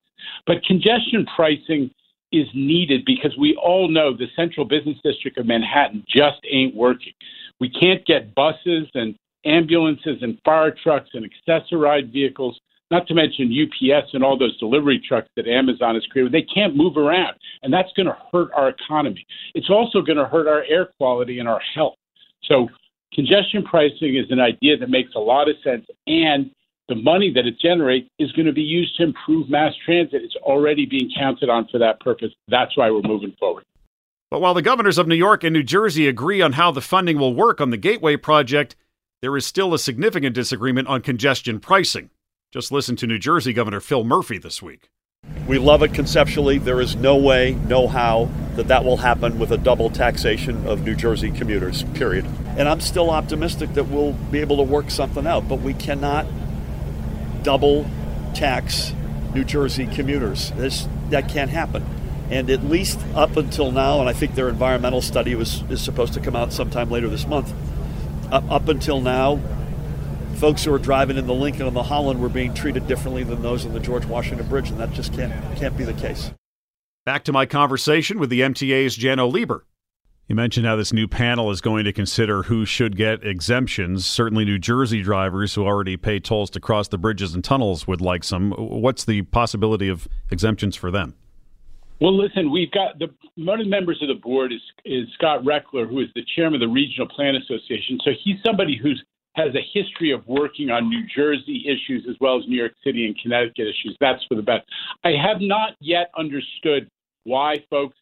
But 0.47 0.65
congestion 0.65 1.27
pricing 1.37 1.91
is 2.33 2.47
needed 2.55 3.05
because 3.07 3.35
we 3.39 3.57
all 3.57 3.89
know 3.89 4.17
the 4.17 4.27
central 4.37 4.67
business 4.67 4.97
district 5.03 5.39
of 5.39 5.47
Manhattan 5.47 6.05
just 6.09 6.41
ain't 6.51 6.75
working. 6.75 7.13
We 7.61 7.71
can't 7.71 8.05
get 8.07 8.35
buses 8.35 8.89
and 8.95 9.15
ambulances 9.45 10.19
and 10.23 10.39
fire 10.45 10.75
trucks 10.83 11.11
and 11.15 11.25
Access-A-Ride 11.25 12.13
vehicles, 12.13 12.61
not 12.91 13.07
to 13.07 13.15
mention 13.15 13.53
UPS 13.53 14.11
and 14.13 14.23
all 14.23 14.39
those 14.39 14.57
delivery 14.59 15.03
trucks 15.07 15.29
that 15.37 15.47
Amazon 15.47 15.95
has 15.95 16.05
created. 16.07 16.33
They 16.33 16.43
can't 16.43 16.77
move 16.77 16.97
around, 16.97 17.37
and 17.63 17.73
that's 17.73 17.93
going 17.97 18.07
to 18.07 18.17
hurt 18.33 18.51
our 18.55 18.69
economy. 18.69 19.25
It's 19.55 19.71
also 19.71 20.03
going 20.03 20.19
to 20.19 20.27
hurt 20.27 20.47
our 20.47 20.65
air 20.65 20.89
quality 20.99 21.39
and 21.39 21.49
our 21.49 21.61
health. 21.75 21.97
So, 22.45 22.69
congestion 23.15 23.63
pricing 23.65 24.17
is 24.17 24.27
an 24.31 24.41
idea 24.41 24.77
that 24.77 24.91
makes 24.91 25.15
a 25.17 25.21
lot 25.21 25.49
of 25.49 25.57
sense, 25.65 25.87
and 26.07 26.51
the 26.89 26.95
money 26.95 27.31
that 27.35 27.47
it 27.47 27.61
generates 27.61 28.09
is 28.19 28.33
going 28.33 28.47
to 28.47 28.53
be 28.53 28.63
used 28.63 28.97
to 28.97 29.05
improve 29.05 29.49
mass 29.51 29.75
transit. 29.85 30.23
It's 30.25 30.37
already 30.37 30.87
being 30.87 31.11
counted 31.17 31.51
on 31.51 31.69
for 31.69 31.79
that 31.79 32.01
purpose. 32.01 32.33
That's 32.49 32.77
why 32.77 32.91
we're 32.91 33.03
moving 33.03 33.35
forward. 33.39 33.65
But 34.31 34.41
while 34.41 34.55
the 34.55 34.63
governors 34.63 34.99
of 34.99 35.07
New 35.07 35.15
York 35.15 35.45
and 35.45 35.53
New 35.53 35.63
Jersey 35.63 36.09
agree 36.09 36.43
on 36.43 36.53
how 36.53 36.71
the 36.71 36.81
funding 36.81 37.19
will 37.19 37.35
work 37.35 37.61
on 37.61 37.71
the 37.71 37.77
Gateway 37.77 38.17
project, 38.17 38.77
there 39.21 39.37
is 39.37 39.47
still 39.47 39.75
a 39.75 39.79
significant 39.79 40.35
disagreement 40.35 40.89
on 40.89 41.03
congestion 41.03 41.61
pricing. 41.61 42.11
Just 42.53 42.73
listen 42.73 42.97
to 42.97 43.07
New 43.07 43.19
Jersey 43.19 43.53
Governor 43.53 43.81
Phil 43.81 44.05
Murphy 44.05 44.39
this 44.39 44.63
week. 44.63 44.89
We 45.47 45.59
love 45.59 45.83
it 45.83 45.93
conceptually. 45.93 46.59
There 46.59 46.81
is 46.81 46.97
no 46.97 47.17
way, 47.17 47.59
no 47.67 47.89
how 47.89 48.31
that 48.55 48.69
that 48.69 48.85
will 48.85 48.97
happen 48.97 49.39
with 49.39 49.51
a 49.51 49.59
double 49.59 49.91
taxation 49.91 50.67
of 50.67 50.85
New 50.85 50.95
Jersey 50.95 51.31
commuters, 51.31 51.83
period. 51.95 52.25
And 52.57 52.69
I'm 52.69 52.81
still 52.81 53.11
optimistic 53.11 53.75
that 53.75 53.85
we'll 53.85 54.13
be 54.13 54.39
able 54.39 54.57
to 54.59 54.63
work 54.63 54.91
something 54.91 55.27
out, 55.27 55.49
but 55.49 55.61
we 55.61 55.75
cannot 55.75 56.27
double 57.43 57.89
tax 58.35 58.93
New 59.35 59.45
Jersey 59.45 59.87
commuters. 59.87 60.51
This, 60.53 60.89
that 61.11 61.29
can't 61.29 61.51
happen. 61.51 61.85
And 62.31 62.51
at 62.51 62.65
least 62.65 63.01
up 63.15 63.37
until 63.37 63.73
now, 63.73 64.01
and 64.01 64.09
I 64.09 64.13
think 64.13 64.35
their 64.35 64.49
environmental 64.49 65.01
study 65.01 65.35
was, 65.35 65.63
is 65.71 65.81
supposed 65.81 66.15
to 66.15 66.21
come 66.21 66.37
out 66.37 66.53
sometime 66.53 66.91
later 66.91 67.09
this 67.09 67.27
month, 67.27 67.53
up, 68.31 68.51
up 68.51 68.69
until 68.69 69.01
now, 69.01 69.41
folks 70.37 70.65
who 70.65 70.73
are 70.73 70.79
driving 70.79 71.17
in 71.17 71.27
the 71.27 71.35
Lincoln 71.35 71.67
and 71.67 71.75
the 71.75 71.83
Holland 71.83 72.21
were 72.21 72.29
being 72.29 72.55
treated 72.55 72.87
differently 72.87 73.25
than 73.25 73.43
those 73.43 73.65
on 73.65 73.73
the 73.73 73.81
George 73.81 74.05
Washington 74.05 74.47
Bridge, 74.47 74.71
and 74.71 74.79
that 74.79 74.93
just 74.93 75.13
can't, 75.15 75.33
can't 75.57 75.77
be 75.77 75.85
the 75.85 75.95
case. 75.95 76.31
Back 77.07 77.25
to 77.25 77.33
my 77.33 77.47
conversation 77.47 78.19
with 78.19 78.29
the 78.29 78.41
MTA's 78.41 78.97
Janno 78.97 79.33
Lieber. 79.33 79.65
You 80.29 80.35
mentioned 80.35 80.67
how 80.67 80.77
this 80.77 80.93
new 80.93 81.09
panel 81.09 81.51
is 81.51 81.63
going 81.63 81.85
to 81.85 81.93
consider 81.93 82.43
who 82.43 82.67
should 82.67 82.99
get 82.99 83.25
exemptions. 83.25 84.05
Certainly, 84.05 84.45
New 84.45 84.59
Jersey 84.59 85.01
drivers 85.01 85.55
who 85.55 85.65
already 85.65 85.97
pay 85.97 86.21
tolls 86.21 86.51
to 86.51 86.61
cross 86.61 86.87
the 86.87 86.99
bridges 86.99 87.35
and 87.35 87.43
tunnels 87.43 87.87
would 87.87 88.03
like 88.03 88.23
some. 88.23 88.51
What's 88.53 89.07
the 89.07 89.23
possibility 89.23 89.89
of 89.89 90.07
exemptions 90.31 90.77
for 90.77 90.91
them? 90.91 91.15
Well, 91.99 92.15
listen, 92.15 92.53
we've 92.53 92.71
got 92.71 92.99
the 92.99 93.09
one 93.37 93.59
of 93.59 93.65
the 93.65 93.71
members 93.71 94.03
of 94.03 94.09
the 94.09 94.21
board 94.21 94.53
is 94.53 94.61
is 94.85 95.09
Scott 95.15 95.45
Rechler, 95.45 95.89
who 95.89 96.01
is 96.01 96.09
the 96.15 96.25
chairman 96.37 96.63
of 96.63 96.69
the 96.69 96.75
Regional 96.75 97.09
Plan 97.09 97.35
Association. 97.35 97.99
So 98.05 98.11
he's 98.23 98.37
somebody 98.45 98.77
who 98.77 98.93
has 99.35 99.55
a 99.55 99.65
history 99.73 100.11
of 100.11 100.27
working 100.29 100.69
on 100.69 100.91
New 100.91 101.07
Jersey 101.07 101.65
issues 101.65 102.05
as 102.07 102.17
well 102.21 102.37
as 102.37 102.47
New 102.47 102.59
York 102.59 102.73
City 102.85 103.07
and 103.07 103.19
Connecticut 103.19 103.67
issues. 103.67 103.97
That's 103.99 104.23
for 104.29 104.35
the 104.35 104.43
best. 104.43 104.67
I 105.05 105.13
have 105.13 105.41
not 105.41 105.73
yet 105.81 106.11
understood 106.19 106.91
why 107.25 107.65
folks 107.71 107.97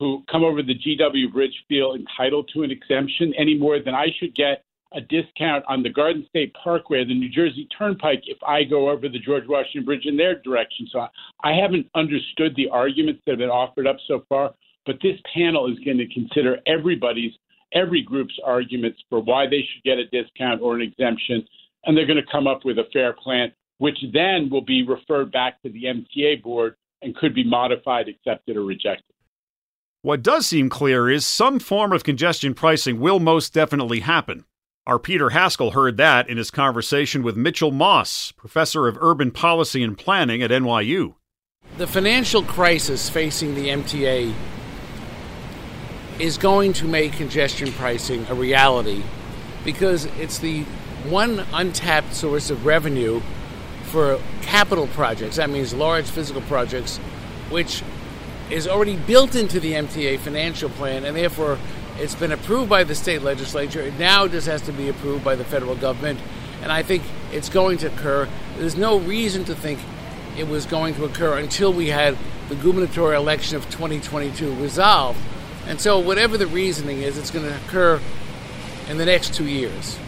who 0.00 0.24
come 0.32 0.42
over 0.42 0.62
the 0.62 0.74
GW 0.74 1.30
Bridge 1.32 1.54
feel 1.68 1.94
entitled 1.94 2.50
to 2.54 2.62
an 2.62 2.70
exemption 2.70 3.34
any 3.38 3.56
more 3.56 3.80
than 3.80 3.94
I 3.94 4.06
should 4.18 4.34
get 4.34 4.64
a 4.92 5.00
discount 5.00 5.64
on 5.68 5.82
the 5.82 5.90
Garden 5.90 6.26
State 6.30 6.52
Parkway, 6.54 7.04
the 7.04 7.14
New 7.14 7.28
Jersey 7.28 7.68
Turnpike, 7.78 8.22
if 8.26 8.38
I 8.42 8.64
go 8.64 8.90
over 8.90 9.08
the 9.08 9.20
George 9.20 9.44
Washington 9.46 9.84
Bridge 9.84 10.06
in 10.06 10.16
their 10.16 10.40
direction. 10.40 10.88
So 10.90 11.06
I 11.44 11.52
haven't 11.52 11.86
understood 11.94 12.56
the 12.56 12.68
arguments 12.70 13.20
that 13.24 13.32
have 13.32 13.38
been 13.38 13.50
offered 13.50 13.86
up 13.86 13.98
so 14.08 14.24
far, 14.28 14.54
but 14.86 14.96
this 15.02 15.16
panel 15.32 15.70
is 15.70 15.78
going 15.84 15.98
to 15.98 16.08
consider 16.12 16.58
everybody's, 16.66 17.32
every 17.72 18.02
group's 18.02 18.34
arguments 18.44 18.98
for 19.10 19.20
why 19.20 19.46
they 19.46 19.60
should 19.60 19.84
get 19.84 19.98
a 19.98 20.06
discount 20.06 20.60
or 20.60 20.74
an 20.74 20.82
exemption, 20.82 21.46
and 21.84 21.96
they're 21.96 22.06
going 22.06 22.16
to 22.16 22.32
come 22.32 22.48
up 22.48 22.64
with 22.64 22.78
a 22.78 22.88
fair 22.92 23.12
plan, 23.12 23.52
which 23.78 23.98
then 24.12 24.48
will 24.50 24.64
be 24.64 24.82
referred 24.82 25.30
back 25.30 25.62
to 25.62 25.70
the 25.70 25.84
MTA 25.84 26.42
board 26.42 26.74
and 27.02 27.14
could 27.14 27.34
be 27.34 27.44
modified, 27.44 28.08
accepted, 28.08 28.56
or 28.56 28.64
rejected. 28.64 29.09
What 30.02 30.22
does 30.22 30.46
seem 30.46 30.70
clear 30.70 31.10
is 31.10 31.26
some 31.26 31.58
form 31.58 31.92
of 31.92 32.04
congestion 32.04 32.54
pricing 32.54 33.00
will 33.00 33.20
most 33.20 33.52
definitely 33.52 34.00
happen. 34.00 34.46
Our 34.86 34.98
Peter 34.98 35.28
Haskell 35.28 35.72
heard 35.72 35.98
that 35.98 36.26
in 36.26 36.38
his 36.38 36.50
conversation 36.50 37.22
with 37.22 37.36
Mitchell 37.36 37.70
Moss, 37.70 38.32
professor 38.32 38.88
of 38.88 38.96
urban 38.98 39.30
policy 39.30 39.82
and 39.82 39.98
planning 39.98 40.40
at 40.40 40.50
NYU. 40.50 41.16
The 41.76 41.86
financial 41.86 42.42
crisis 42.42 43.10
facing 43.10 43.54
the 43.54 43.68
MTA 43.68 44.32
is 46.18 46.38
going 46.38 46.72
to 46.72 46.86
make 46.86 47.12
congestion 47.12 47.70
pricing 47.70 48.24
a 48.30 48.34
reality 48.34 49.02
because 49.66 50.06
it's 50.18 50.38
the 50.38 50.62
one 51.10 51.40
untapped 51.52 52.14
source 52.14 52.48
of 52.48 52.64
revenue 52.64 53.20
for 53.82 54.18
capital 54.40 54.86
projects. 54.86 55.36
That 55.36 55.50
means 55.50 55.74
large 55.74 56.06
physical 56.06 56.40
projects, 56.40 56.96
which 57.50 57.82
is 58.50 58.66
already 58.66 58.96
built 58.96 59.34
into 59.34 59.60
the 59.60 59.72
MTA 59.72 60.18
financial 60.18 60.70
plan, 60.70 61.04
and 61.04 61.16
therefore 61.16 61.58
it's 61.98 62.14
been 62.14 62.32
approved 62.32 62.68
by 62.68 62.84
the 62.84 62.94
state 62.94 63.22
legislature. 63.22 63.80
It 63.80 63.98
now 63.98 64.26
just 64.26 64.46
has 64.46 64.62
to 64.62 64.72
be 64.72 64.88
approved 64.88 65.24
by 65.24 65.36
the 65.36 65.44
federal 65.44 65.76
government, 65.76 66.20
and 66.62 66.72
I 66.72 66.82
think 66.82 67.02
it's 67.32 67.48
going 67.48 67.78
to 67.78 67.86
occur. 67.86 68.28
There's 68.58 68.76
no 68.76 68.98
reason 68.98 69.44
to 69.44 69.54
think 69.54 69.78
it 70.36 70.48
was 70.48 70.66
going 70.66 70.94
to 70.94 71.04
occur 71.04 71.38
until 71.38 71.72
we 71.72 71.88
had 71.88 72.16
the 72.48 72.56
gubernatorial 72.56 73.22
election 73.22 73.56
of 73.56 73.64
2022 73.70 74.54
resolved. 74.56 75.20
And 75.66 75.80
so, 75.80 75.98
whatever 75.98 76.36
the 76.36 76.46
reasoning 76.46 77.02
is, 77.02 77.18
it's 77.18 77.30
going 77.30 77.44
to 77.44 77.56
occur 77.56 78.00
in 78.88 78.98
the 78.98 79.06
next 79.06 79.34
two 79.34 79.46
years. 79.46 79.98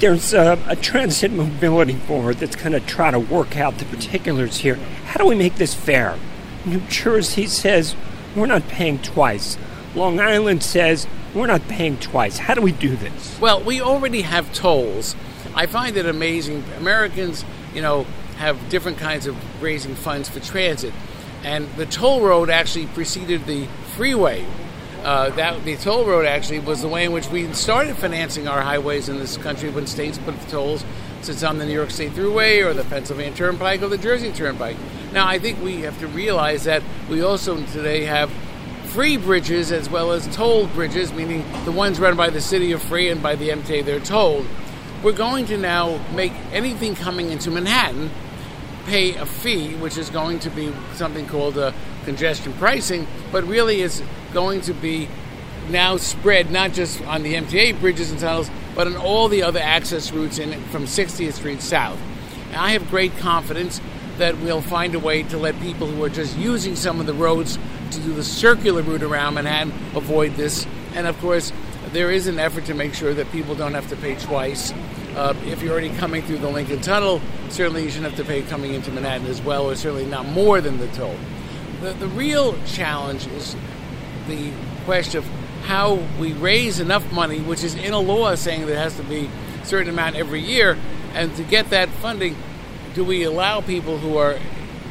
There's 0.00 0.32
a, 0.32 0.62
a 0.66 0.76
transit 0.76 1.30
mobility 1.30 1.94
board 1.94 2.36
that's 2.36 2.56
going 2.56 2.72
to 2.72 2.80
try 2.80 3.10
to 3.10 3.18
work 3.18 3.56
out 3.56 3.78
the 3.78 3.84
particulars 3.84 4.58
here. 4.58 4.76
How 5.04 5.18
do 5.18 5.26
we 5.26 5.34
make 5.34 5.56
this 5.56 5.74
fair? 5.74 6.18
New 6.64 6.80
Jersey 6.88 7.46
says 7.46 7.94
we're 8.36 8.46
not 8.46 8.68
paying 8.68 8.98
twice. 9.00 9.56
Long 9.94 10.20
Island 10.20 10.62
says 10.62 11.06
we're 11.34 11.46
not 11.46 11.66
paying 11.68 11.98
twice. 11.98 12.38
How 12.38 12.54
do 12.54 12.60
we 12.60 12.72
do 12.72 12.96
this? 12.96 13.38
Well, 13.40 13.62
we 13.62 13.80
already 13.80 14.22
have 14.22 14.52
tolls. 14.52 15.16
I 15.54 15.66
find 15.66 15.96
it 15.96 16.06
amazing. 16.06 16.64
Americans, 16.78 17.44
you 17.74 17.82
know, 17.82 18.04
have 18.36 18.68
different 18.68 18.98
kinds 18.98 19.26
of 19.26 19.36
raising 19.62 19.94
funds 19.94 20.28
for 20.28 20.40
transit, 20.40 20.92
and 21.44 21.68
the 21.76 21.86
toll 21.86 22.22
road 22.22 22.50
actually 22.50 22.86
preceded 22.86 23.46
the 23.46 23.66
freeway. 23.94 24.46
Uh, 25.02 25.30
that 25.30 25.64
the 25.64 25.76
toll 25.76 26.04
road 26.04 26.26
actually 26.26 26.58
was 26.58 26.82
the 26.82 26.88
way 26.88 27.04
in 27.04 27.12
which 27.12 27.28
we 27.28 27.50
started 27.54 27.96
financing 27.96 28.46
our 28.46 28.60
highways 28.60 29.08
in 29.08 29.18
this 29.18 29.38
country 29.38 29.70
when 29.70 29.86
states 29.86 30.18
put 30.18 30.38
the 30.38 30.50
tolls, 30.50 30.84
since 31.22 31.36
it's 31.36 31.42
on 31.42 31.58
the 31.58 31.66
New 31.66 31.74
York 31.74 31.90
State 31.90 32.12
Thruway 32.12 32.64
or 32.64 32.72
the 32.72 32.84
Pennsylvania 32.84 33.36
Turnpike 33.36 33.82
or 33.82 33.88
the 33.88 33.98
Jersey 33.98 34.32
Turnpike. 34.32 34.76
Now, 35.12 35.26
I 35.26 35.38
think 35.38 35.62
we 35.62 35.82
have 35.82 35.98
to 36.00 36.06
realize 36.06 36.64
that 36.64 36.82
we 37.10 37.22
also 37.22 37.62
today 37.66 38.04
have 38.04 38.30
free 38.84 39.18
bridges 39.18 39.70
as 39.70 39.90
well 39.90 40.12
as 40.12 40.26
toll 40.34 40.66
bridges, 40.68 41.12
meaning 41.12 41.44
the 41.64 41.72
ones 41.72 42.00
run 42.00 42.16
by 42.16 42.30
the 42.30 42.40
city 42.40 42.72
are 42.72 42.78
free 42.78 43.10
and 43.10 43.22
by 43.22 43.36
the 43.36 43.50
MTA 43.50 43.84
they're 43.84 44.00
tolled. 44.00 44.46
We're 45.02 45.12
going 45.12 45.46
to 45.46 45.58
now 45.58 46.00
make 46.14 46.32
anything 46.52 46.94
coming 46.94 47.30
into 47.30 47.50
Manhattan 47.50 48.10
pay 48.86 49.14
a 49.16 49.26
fee, 49.26 49.74
which 49.74 49.98
is 49.98 50.08
going 50.08 50.38
to 50.40 50.50
be 50.50 50.72
something 50.94 51.26
called 51.26 51.58
a 51.58 51.74
congestion 52.04 52.52
pricing, 52.54 53.06
but 53.30 53.44
really 53.44 53.82
is 53.82 54.02
going 54.32 54.62
to 54.62 54.72
be 54.72 55.06
now 55.70 55.96
spread 55.96 56.50
not 56.50 56.72
just 56.72 57.02
on 57.02 57.22
the 57.22 57.34
MTA 57.34 57.78
bridges 57.80 58.10
and 58.10 58.20
tunnels, 58.20 58.50
but 58.74 58.86
on 58.86 58.96
all 58.96 59.28
the 59.28 59.42
other 59.42 59.60
access 59.60 60.12
routes 60.12 60.38
in 60.38 60.60
from 60.64 60.84
60th 60.84 61.34
Street 61.34 61.60
south. 61.60 61.98
And 62.48 62.56
I 62.56 62.72
have 62.72 62.88
great 62.90 63.16
confidence 63.18 63.80
that 64.18 64.38
we'll 64.38 64.60
find 64.60 64.94
a 64.94 64.98
way 64.98 65.22
to 65.24 65.38
let 65.38 65.58
people 65.60 65.86
who 65.86 66.02
are 66.04 66.10
just 66.10 66.36
using 66.36 66.76
some 66.76 67.00
of 67.00 67.06
the 67.06 67.14
roads 67.14 67.58
to 67.90 68.00
do 68.00 68.12
the 68.12 68.22
circular 68.22 68.82
route 68.82 69.02
around 69.02 69.34
Manhattan 69.34 69.72
avoid 69.96 70.34
this. 70.34 70.66
And 70.94 71.06
of 71.06 71.18
course, 71.20 71.52
there 71.92 72.10
is 72.10 72.26
an 72.26 72.38
effort 72.38 72.66
to 72.66 72.74
make 72.74 72.94
sure 72.94 73.14
that 73.14 73.30
people 73.32 73.54
don't 73.54 73.74
have 73.74 73.88
to 73.88 73.96
pay 73.96 74.14
twice. 74.16 74.72
Uh, 75.16 75.34
if 75.46 75.62
you're 75.62 75.72
already 75.72 75.90
coming 75.96 76.22
through 76.22 76.38
the 76.38 76.48
Lincoln 76.48 76.80
Tunnel, 76.80 77.20
certainly 77.48 77.82
you 77.82 77.90
shouldn't 77.90 78.14
have 78.14 78.24
to 78.24 78.30
pay 78.30 78.42
coming 78.42 78.74
into 78.74 78.92
Manhattan 78.92 79.26
as 79.26 79.40
well, 79.40 79.68
or 79.68 79.74
certainly 79.74 80.06
not 80.06 80.26
more 80.26 80.60
than 80.60 80.78
the 80.78 80.86
toll. 80.88 81.16
The, 81.80 81.94
the 81.94 82.06
real 82.08 82.56
challenge 82.64 83.26
is 83.28 83.56
the 84.28 84.52
question 84.84 85.18
of 85.18 85.39
how 85.70 85.94
we 86.18 86.32
raise 86.32 86.80
enough 86.80 87.12
money, 87.12 87.38
which 87.38 87.62
is 87.62 87.76
in 87.76 87.92
a 87.92 88.00
law 88.00 88.34
saying 88.34 88.66
there 88.66 88.76
has 88.76 88.96
to 88.96 89.04
be 89.04 89.30
a 89.62 89.64
certain 89.64 89.88
amount 89.88 90.16
every 90.16 90.40
year, 90.40 90.76
and 91.14 91.32
to 91.36 91.44
get 91.44 91.70
that 91.70 91.88
funding 91.88 92.36
do 92.94 93.04
we 93.04 93.22
allow 93.22 93.60
people 93.60 93.96
who 93.96 94.16
are 94.16 94.36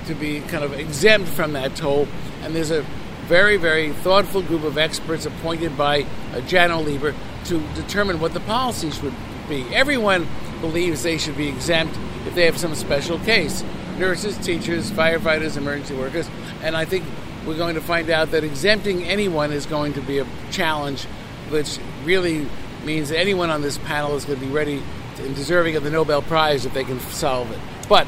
to 0.06 0.16
be 0.16 0.40
kind 0.40 0.64
of 0.64 0.72
exempt 0.72 1.28
from 1.28 1.52
that 1.52 1.76
toll? 1.76 2.08
And 2.44 2.56
there's 2.56 2.72
a 2.72 2.86
very, 3.28 3.58
very 3.58 3.92
thoughtful 3.92 4.42
group 4.42 4.64
of 4.64 4.78
experts 4.78 5.26
appointed 5.26 5.78
by 5.78 6.04
uh, 6.04 6.40
Janno 6.48 6.82
Lieber 6.86 7.14
to 7.48 7.60
determine 7.76 8.22
what 8.22 8.34
the 8.34 8.40
policy 8.40 8.90
should 8.90 9.14
be. 9.50 9.66
Everyone 9.76 10.30
believes 10.62 11.04
they 11.04 11.18
should 11.18 11.36
be 11.36 11.50
exempt 11.50 12.00
if 12.26 12.36
they 12.36 12.46
have 12.46 12.58
some 12.58 12.74
special 12.74 13.20
case 13.20 13.66
nurses, 13.98 14.38
teachers, 14.38 14.90
firefighters, 14.92 15.58
emergency 15.58 15.94
workers. 15.94 16.30
And 16.64 16.78
I 16.78 16.86
think 16.86 17.04
we're 17.50 17.58
going 17.58 17.74
to 17.74 17.82
find 17.82 18.12
out 18.12 18.30
that 18.30 18.44
exempting 18.44 19.04
anyone 19.04 19.52
is 19.52 19.66
going 19.66 19.94
to 19.94 20.02
be 20.02 20.20
a 20.20 20.28
challenge, 20.52 21.06
which 21.50 21.80
really 22.04 22.48
means 22.86 23.10
that 23.10 23.18
anyone 23.18 23.50
on 23.50 23.64
this 23.64 23.80
panel 23.80 24.16
is 24.16 24.24
going 24.24 24.40
to 24.40 24.46
be 24.46 24.52
ready 24.52 24.84
and 25.18 25.36
deserving 25.36 25.76
of 25.76 25.84
the 25.84 25.90
Nobel 25.90 26.22
Prize 26.22 26.68
if 26.68 26.76
they 26.76 26.84
can 26.84 27.00
solve 27.00 27.52
it. 27.52 27.58
But 27.90 28.08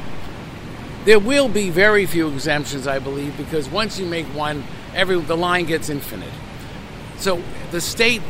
there 1.04 1.18
will 1.18 1.48
be 1.48 1.70
very 1.70 2.06
few 2.06 2.28
exemptions, 2.28 2.86
I 2.86 3.00
believe, 3.00 3.36
because 3.36 3.68
once 3.68 3.98
you 3.98 4.06
make 4.06 4.26
one, 4.26 4.62
every 4.94 5.20
the 5.20 5.36
line 5.36 5.64
gets 5.64 5.88
infinite. 5.88 6.32
So 7.16 7.42
the 7.72 7.80
state 7.80 8.22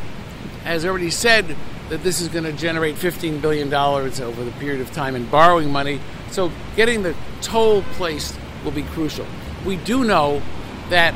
has 0.64 0.86
already 0.86 1.10
said 1.10 1.54
that 1.90 2.02
this 2.02 2.22
is 2.22 2.28
going 2.28 2.44
to 2.44 2.52
generate 2.52 2.96
$15 2.96 3.42
billion 3.42 3.72
over 3.74 4.44
the 4.44 4.52
period 4.52 4.80
of 4.80 4.90
time 4.92 5.14
in 5.14 5.26
borrowing 5.26 5.70
money. 5.70 6.00
So 6.30 6.50
getting 6.74 7.02
the 7.02 7.14
toll 7.42 7.82
placed 7.92 8.34
will 8.64 8.70
be 8.70 8.84
crucial. 8.84 9.26
We 9.66 9.76
do 9.76 10.04
know 10.04 10.40
that 10.90 11.14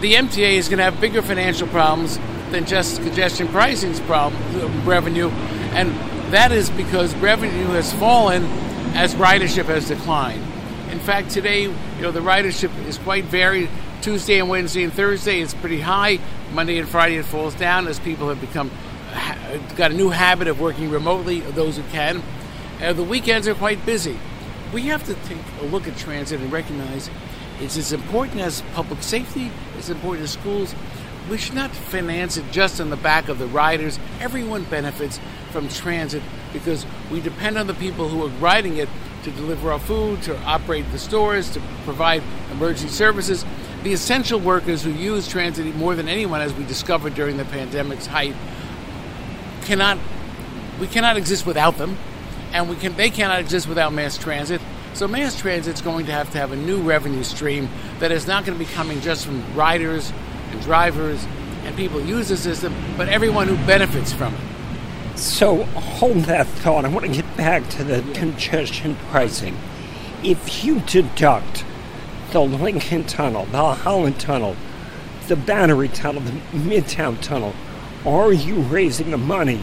the 0.00 0.14
MTA 0.14 0.54
is 0.54 0.68
going 0.68 0.78
to 0.78 0.84
have 0.84 1.00
bigger 1.00 1.22
financial 1.22 1.68
problems 1.68 2.18
than 2.50 2.66
just 2.66 3.02
congestion 3.02 3.48
pricing's 3.48 4.00
problem 4.00 4.86
revenue, 4.86 5.28
and 5.72 5.90
that 6.32 6.52
is 6.52 6.70
because 6.70 7.14
revenue 7.16 7.66
has 7.68 7.92
fallen 7.94 8.44
as 8.94 9.14
ridership 9.14 9.64
has 9.64 9.88
declined. 9.88 10.42
In 10.90 11.00
fact, 11.00 11.30
today, 11.30 11.62
you 11.62 11.74
know, 12.00 12.10
the 12.10 12.20
ridership 12.20 12.70
is 12.86 12.98
quite 12.98 13.24
varied. 13.24 13.68
Tuesday 14.00 14.38
and 14.38 14.50
Wednesday 14.50 14.84
and 14.84 14.92
Thursday 14.92 15.40
it's 15.40 15.54
pretty 15.54 15.80
high. 15.80 16.18
Monday 16.52 16.78
and 16.78 16.86
Friday 16.86 17.16
it 17.16 17.24
falls 17.24 17.54
down 17.54 17.88
as 17.88 17.98
people 17.98 18.28
have 18.28 18.40
become 18.40 18.70
got 19.76 19.90
a 19.90 19.94
new 19.94 20.10
habit 20.10 20.46
of 20.48 20.60
working 20.60 20.90
remotely. 20.90 21.40
Those 21.40 21.76
who 21.76 21.82
can, 21.84 22.22
uh, 22.82 22.92
the 22.92 23.02
weekends 23.02 23.48
are 23.48 23.54
quite 23.54 23.84
busy. 23.86 24.18
We 24.72 24.82
have 24.82 25.04
to 25.04 25.14
take 25.14 25.38
a 25.60 25.64
look 25.64 25.88
at 25.88 25.96
transit 25.96 26.40
and 26.40 26.52
recognize 26.52 27.08
it's 27.60 27.76
as 27.76 27.92
important 27.92 28.40
as 28.40 28.62
public 28.74 29.02
safety. 29.02 29.50
It's 29.78 29.88
important 29.88 30.24
as 30.24 30.32
schools. 30.32 30.74
We 31.30 31.38
should 31.38 31.54
not 31.54 31.70
finance 31.70 32.36
it 32.36 32.44
just 32.50 32.80
on 32.80 32.90
the 32.90 32.96
back 32.96 33.28
of 33.28 33.38
the 33.38 33.46
riders. 33.46 33.98
Everyone 34.20 34.64
benefits 34.64 35.18
from 35.50 35.68
transit 35.68 36.22
because 36.52 36.84
we 37.10 37.20
depend 37.20 37.56
on 37.56 37.66
the 37.66 37.74
people 37.74 38.08
who 38.08 38.24
are 38.24 38.28
riding 38.40 38.76
it 38.76 38.88
to 39.22 39.30
deliver 39.30 39.72
our 39.72 39.78
food, 39.78 40.22
to 40.22 40.38
operate 40.42 40.84
the 40.92 40.98
stores, 40.98 41.50
to 41.52 41.62
provide 41.84 42.22
emergency 42.52 42.88
services. 42.88 43.44
The 43.82 43.92
essential 43.92 44.38
workers 44.38 44.82
who 44.82 44.90
use 44.90 45.26
transit 45.26 45.74
more 45.76 45.94
than 45.94 46.08
anyone, 46.08 46.40
as 46.40 46.52
we 46.52 46.64
discovered 46.64 47.14
during 47.14 47.36
the 47.36 47.44
pandemic's 47.46 48.06
height, 48.06 48.34
cannot 49.62 49.98
we 50.80 50.86
cannot 50.86 51.16
exist 51.16 51.46
without 51.46 51.78
them, 51.78 51.96
and 52.52 52.68
we 52.68 52.76
can 52.76 52.94
they 52.96 53.10
cannot 53.10 53.40
exist 53.40 53.68
without 53.68 53.92
mass 53.92 54.18
transit. 54.18 54.60
So 54.94 55.08
mass 55.08 55.36
transit 55.36 55.74
is 55.74 55.82
going 55.82 56.06
to 56.06 56.12
have 56.12 56.30
to 56.30 56.38
have 56.38 56.52
a 56.52 56.56
new 56.56 56.80
revenue 56.80 57.24
stream 57.24 57.68
that 57.98 58.12
is 58.12 58.28
not 58.28 58.46
going 58.46 58.56
to 58.56 58.64
be 58.64 58.70
coming 58.70 59.00
just 59.00 59.26
from 59.26 59.42
riders 59.56 60.12
and 60.52 60.62
drivers 60.62 61.26
and 61.64 61.74
people 61.76 62.00
use 62.00 62.28
the 62.28 62.36
system, 62.36 62.72
but 62.96 63.08
everyone 63.08 63.48
who 63.48 63.56
benefits 63.66 64.12
from 64.12 64.34
it. 64.34 65.18
So 65.18 65.64
hold 65.64 66.18
that 66.24 66.46
thought. 66.46 66.84
I 66.84 66.88
want 66.88 67.06
to 67.06 67.12
get 67.12 67.36
back 67.36 67.68
to 67.70 67.82
the 67.82 68.04
congestion 68.14 68.96
pricing. 69.10 69.56
If 70.22 70.64
you 70.64 70.80
deduct 70.80 71.64
the 72.30 72.42
Lincoln 72.42 73.04
Tunnel, 73.04 73.46
the 73.46 73.74
Holland 73.74 74.20
Tunnel, 74.20 74.56
the 75.26 75.36
Battery 75.36 75.88
Tunnel, 75.88 76.22
the 76.22 76.32
Midtown 76.58 77.20
Tunnel, 77.20 77.54
are 78.06 78.32
you 78.32 78.56
raising 78.56 79.10
the 79.10 79.18
money 79.18 79.60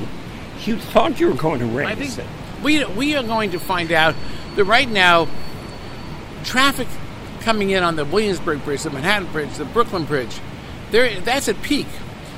you 0.65 0.77
thought 0.77 1.19
you 1.19 1.27
were 1.27 1.35
going 1.35 1.59
to 1.59 1.65
raise 1.65 1.87
I 1.87 1.95
think 1.95 2.17
it? 2.17 2.25
We, 2.63 2.85
we 2.85 3.15
are 3.15 3.23
going 3.23 3.51
to 3.51 3.59
find 3.59 3.91
out 3.91 4.15
that 4.55 4.65
right 4.65 4.89
now, 4.89 5.27
traffic 6.43 6.87
coming 7.41 7.71
in 7.71 7.83
on 7.83 7.95
the 7.95 8.05
Williamsburg 8.05 8.63
Bridge, 8.63 8.83
the 8.83 8.89
Manhattan 8.89 9.31
Bridge, 9.31 9.55
the 9.55 9.65
Brooklyn 9.65 10.05
Bridge, 10.05 10.39
there 10.91 11.19
that's 11.21 11.47
at 11.47 11.61
peak. 11.61 11.87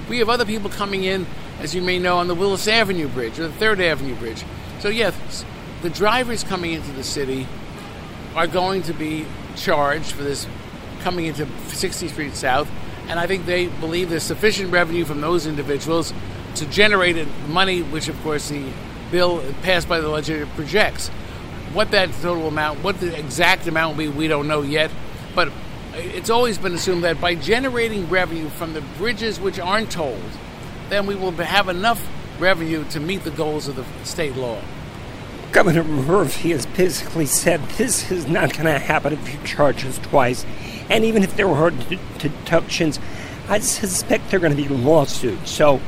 We 0.10 0.20
have 0.20 0.30
other 0.30 0.46
people 0.46 0.70
coming 0.70 1.04
in, 1.04 1.26
as 1.60 1.74
you 1.74 1.82
may 1.82 2.00
know, 2.00 2.18
on 2.18 2.28
the 2.28 2.36
Willis 2.36 2.68
Avenue 2.68 3.08
Bridge 3.08 3.40
or 3.40 3.48
the 3.48 3.54
Third 3.54 3.82
Avenue 3.82 4.16
Bridge. 4.16 4.44
So 4.80 4.90
yes, 4.90 5.46
the 5.82 5.90
drivers 5.90 6.44
coming 6.44 6.74
into 6.74 6.92
the 6.92 7.04
city 7.04 7.48
are 8.36 8.48
going 8.48 8.84
to 8.84 8.94
be 8.94 9.26
charged 9.56 10.12
for 10.12 10.24
this 10.24 10.48
coming 11.02 11.26
into 11.26 11.46
60th 11.46 12.10
Street 12.10 12.36
South, 12.36 12.70
and 13.08 13.20
I 13.20 13.28
think 13.28 13.46
they 13.46 13.68
believe 13.68 14.10
there's 14.10 14.24
sufficient 14.24 14.72
revenue 14.72 15.06
from 15.06 15.22
those 15.22 15.46
individuals 15.46 16.14
to 16.56 16.66
generate 16.68 17.28
money, 17.48 17.82
which 17.82 18.08
of 18.08 18.22
course 18.22 18.50
the 18.50 18.72
bill 19.12 19.44
passed 19.62 19.90
by 19.90 20.00
the 20.00 20.08
legislature 20.08 20.50
projects. 20.56 21.12
What 21.74 21.92
that 21.92 22.12
total 22.22 22.48
amount, 22.48 22.84
what 22.84 23.00
the 23.00 23.18
exact 23.18 23.68
amount 23.68 23.98
will 23.98 24.12
be, 24.12 24.18
we 24.18 24.28
don't 24.28 24.48
know 24.48 24.62
yet. 24.62 24.92
But 25.36 25.52
it's 25.96 26.30
always 26.30 26.58
been 26.58 26.74
assumed 26.74 27.04
that 27.04 27.20
by 27.20 27.36
generating 27.36 28.10
revenue 28.10 28.50
from 28.50 28.74
the 28.74 28.82
bridges 28.98 29.40
which 29.40 29.60
aren't 29.60 29.92
tolled, 29.92 30.22
then 30.90 31.06
we 31.06 31.16
will 31.16 31.32
have 31.32 31.70
enough 31.70 32.08
revenue 32.40 32.84
to 32.90 33.00
meet 33.00 33.24
the 33.24 33.32
goals 33.32 33.68
of 33.68 33.76
the 33.76 33.86
state 34.04 34.36
law. 34.36 34.60
Governor 35.52 35.84
Murphy 35.84 36.50
has 36.50 36.66
basically 36.66 37.28
said 37.28 37.62
this 37.78 38.12
is 38.12 38.28
not 38.28 38.54
going 38.54 38.66
to 38.66 38.80
happen 38.80 39.14
if 39.14 39.34
you 39.34 39.40
charge 39.46 39.86
us 39.86 40.00
twice. 40.00 40.46
And 40.90 41.06
even 41.06 41.22
if 41.22 41.36
there 41.36 41.48
were 41.48 41.72
deductions, 42.18 43.00
I 43.48 43.60
suspect 43.60 44.32
there 44.32 44.38
are 44.38 44.42
going 44.42 44.56
to 44.56 44.62
be 44.62 44.68
lawsuits. 44.68 45.52
So 45.52 45.80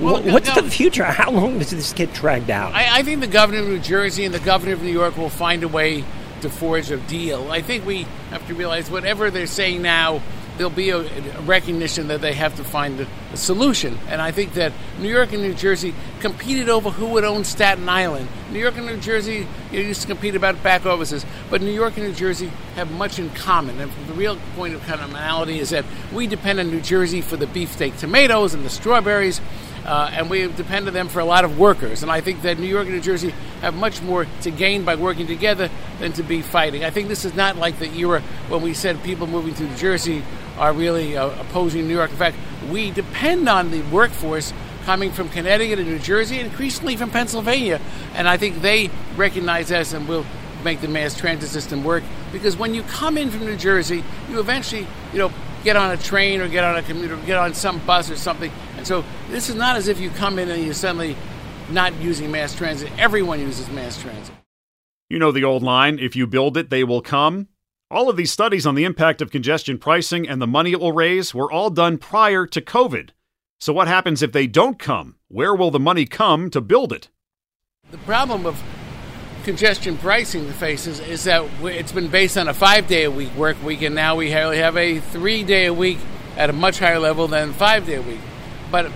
well, 0.00 0.22
What's 0.22 0.54
no, 0.54 0.62
the 0.62 0.70
future? 0.70 1.04
How 1.04 1.30
long 1.30 1.58
does 1.58 1.70
this 1.70 1.92
get 1.92 2.12
dragged 2.12 2.50
out? 2.50 2.74
I, 2.74 2.98
I, 2.98 3.02
think 3.02 3.20
the 3.20 3.26
governor 3.26 3.60
of 3.60 3.68
New 3.68 3.78
Jersey 3.78 4.24
and 4.24 4.34
the 4.34 4.40
governor 4.40 4.74
of 4.74 4.82
New 4.82 4.92
York 4.92 5.16
will 5.16 5.30
find 5.30 5.62
a 5.62 5.68
way 5.68 6.04
to 6.42 6.50
forge 6.50 6.90
a 6.90 6.98
deal. 6.98 7.50
I 7.50 7.62
think 7.62 7.86
we 7.86 8.02
have 8.30 8.46
to 8.48 8.54
realize 8.54 8.90
whatever 8.90 9.30
they're 9.30 9.46
saying 9.46 9.80
now, 9.80 10.20
there'll 10.56 10.70
be 10.70 10.90
a, 10.90 10.98
a 10.98 11.40
recognition 11.42 12.08
that 12.08 12.20
they 12.20 12.32
have 12.32 12.56
to 12.56 12.64
find 12.64 13.00
a, 13.00 13.06
a, 13.32 13.36
solution. 13.36 13.98
And 14.08 14.20
I 14.22 14.30
think 14.32 14.54
that 14.54 14.72
New 14.98 15.08
York 15.08 15.32
and 15.32 15.42
New 15.42 15.54
Jersey 15.54 15.94
competed 16.20 16.68
over 16.68 16.90
who 16.90 17.06
would 17.08 17.24
own 17.24 17.44
Staten 17.44 17.88
Island. 17.88 18.28
New 18.50 18.58
York 18.58 18.76
and 18.76 18.86
New 18.86 18.96
Jersey 18.98 19.46
you 19.70 19.80
know, 19.80 19.88
used 19.88 20.02
to 20.02 20.06
compete 20.06 20.34
about 20.34 20.62
back 20.62 20.86
offices, 20.86 21.26
but 21.50 21.60
New 21.60 21.72
York 21.72 21.96
and 21.96 22.06
New 22.06 22.14
Jersey 22.14 22.48
have 22.74 22.90
much 22.92 23.18
in 23.18 23.30
common. 23.30 23.80
And 23.80 23.90
the 24.06 24.14
real 24.14 24.38
point 24.54 24.74
of 24.74 24.82
commonality 24.86 25.58
is 25.58 25.70
that 25.70 25.84
we 26.12 26.26
depend 26.26 26.60
on 26.60 26.70
New 26.70 26.80
Jersey 26.80 27.20
for 27.20 27.36
the 27.36 27.46
beefsteak 27.46 27.96
tomatoes 27.96 28.54
and 28.54 28.64
the 28.64 28.70
strawberries 28.70 29.40
uh, 29.86 30.10
and 30.12 30.28
we 30.28 30.48
depend 30.48 30.88
on 30.88 30.94
them 30.94 31.08
for 31.08 31.20
a 31.20 31.24
lot 31.24 31.44
of 31.44 31.58
workers. 31.58 32.02
And 32.02 32.10
I 32.10 32.20
think 32.20 32.42
that 32.42 32.58
New 32.58 32.66
York 32.66 32.86
and 32.86 32.94
New 32.94 33.00
Jersey 33.00 33.30
have 33.60 33.74
much 33.74 34.02
more 34.02 34.26
to 34.42 34.50
gain 34.50 34.84
by 34.84 34.96
working 34.96 35.26
together 35.26 35.70
than 36.00 36.12
to 36.14 36.22
be 36.22 36.42
fighting. 36.42 36.84
I 36.84 36.90
think 36.90 37.08
this 37.08 37.24
is 37.24 37.34
not 37.34 37.56
like 37.56 37.78
the 37.78 37.90
era 37.94 38.20
when 38.48 38.62
we 38.62 38.74
said 38.74 39.02
people 39.04 39.26
moving 39.26 39.54
to 39.54 39.62
New 39.62 39.76
Jersey 39.76 40.24
are 40.58 40.72
really 40.72 41.16
uh, 41.16 41.28
opposing 41.40 41.86
New 41.86 41.94
York. 41.94 42.10
In 42.10 42.16
fact, 42.16 42.36
we 42.70 42.90
depend 42.90 43.48
on 43.48 43.70
the 43.70 43.82
workforce 43.82 44.52
coming 44.84 45.12
from 45.12 45.28
Connecticut 45.28 45.78
and 45.78 45.88
New 45.88 45.98
Jersey, 45.98 46.40
increasingly 46.40 46.96
from 46.96 47.10
Pennsylvania. 47.10 47.80
And 48.14 48.28
I 48.28 48.36
think 48.36 48.62
they 48.62 48.90
recognize 49.16 49.70
us 49.70 49.92
and 49.92 50.08
will 50.08 50.26
make 50.64 50.80
the 50.80 50.88
mass 50.88 51.16
transit 51.16 51.48
system 51.48 51.84
work. 51.84 52.02
Because 52.32 52.56
when 52.56 52.74
you 52.74 52.82
come 52.82 53.16
in 53.16 53.30
from 53.30 53.44
New 53.44 53.56
Jersey, 53.56 54.02
you 54.28 54.40
eventually, 54.40 54.86
you 55.12 55.18
know, 55.18 55.32
get 55.66 55.74
on 55.76 55.90
a 55.90 55.96
train 55.96 56.40
or 56.40 56.48
get 56.48 56.62
on 56.62 56.76
a 56.76 56.82
commuter, 56.82 57.16
get 57.26 57.36
on 57.36 57.52
some 57.52 57.80
bus 57.80 58.08
or 58.08 58.16
something. 58.16 58.52
And 58.76 58.86
so 58.86 59.04
this 59.30 59.48
is 59.48 59.56
not 59.56 59.74
as 59.74 59.88
if 59.88 59.98
you 59.98 60.10
come 60.10 60.38
in 60.38 60.48
and 60.48 60.64
you're 60.64 60.72
suddenly 60.72 61.16
not 61.70 61.92
using 61.96 62.30
mass 62.30 62.54
transit. 62.54 62.90
Everyone 62.96 63.40
uses 63.40 63.68
mass 63.70 64.00
transit. 64.00 64.34
You 65.10 65.18
know 65.18 65.32
the 65.32 65.42
old 65.42 65.64
line 65.64 65.98
if 65.98 66.14
you 66.14 66.28
build 66.28 66.56
it, 66.56 66.70
they 66.70 66.84
will 66.84 67.02
come. 67.02 67.48
All 67.90 68.08
of 68.08 68.16
these 68.16 68.30
studies 68.30 68.64
on 68.64 68.76
the 68.76 68.84
impact 68.84 69.20
of 69.20 69.32
congestion 69.32 69.76
pricing 69.76 70.28
and 70.28 70.40
the 70.40 70.46
money 70.46 70.70
it 70.70 70.80
will 70.80 70.92
raise 70.92 71.34
were 71.34 71.50
all 71.50 71.70
done 71.70 71.98
prior 71.98 72.46
to 72.46 72.60
COVID. 72.60 73.10
So, 73.58 73.72
what 73.72 73.88
happens 73.88 74.22
if 74.22 74.32
they 74.32 74.46
don't 74.46 74.78
come? 74.78 75.16
Where 75.28 75.54
will 75.54 75.70
the 75.70 75.80
money 75.80 76.04
come 76.04 76.50
to 76.50 76.60
build 76.60 76.92
it? 76.92 77.08
The 77.90 77.98
problem 77.98 78.46
of 78.46 78.62
congestion 79.46 79.96
pricing 79.98 80.50
faces 80.54 80.98
is 80.98 81.22
that 81.22 81.48
it's 81.62 81.92
been 81.92 82.08
based 82.08 82.36
on 82.36 82.48
a 82.48 82.52
five 82.52 82.88
day 82.88 83.04
a 83.04 83.10
week 83.10 83.32
work 83.36 83.56
week, 83.62 83.80
and 83.82 83.94
now 83.94 84.16
we 84.16 84.28
have 84.32 84.76
a 84.76 84.98
three 84.98 85.44
day 85.44 85.66
a 85.66 85.72
week 85.72 85.98
at 86.36 86.50
a 86.50 86.52
much 86.52 86.80
higher 86.80 86.98
level 86.98 87.28
than 87.28 87.52
five 87.52 87.86
day 87.86 87.94
a 87.94 88.02
week. 88.02 88.18
But 88.72 88.90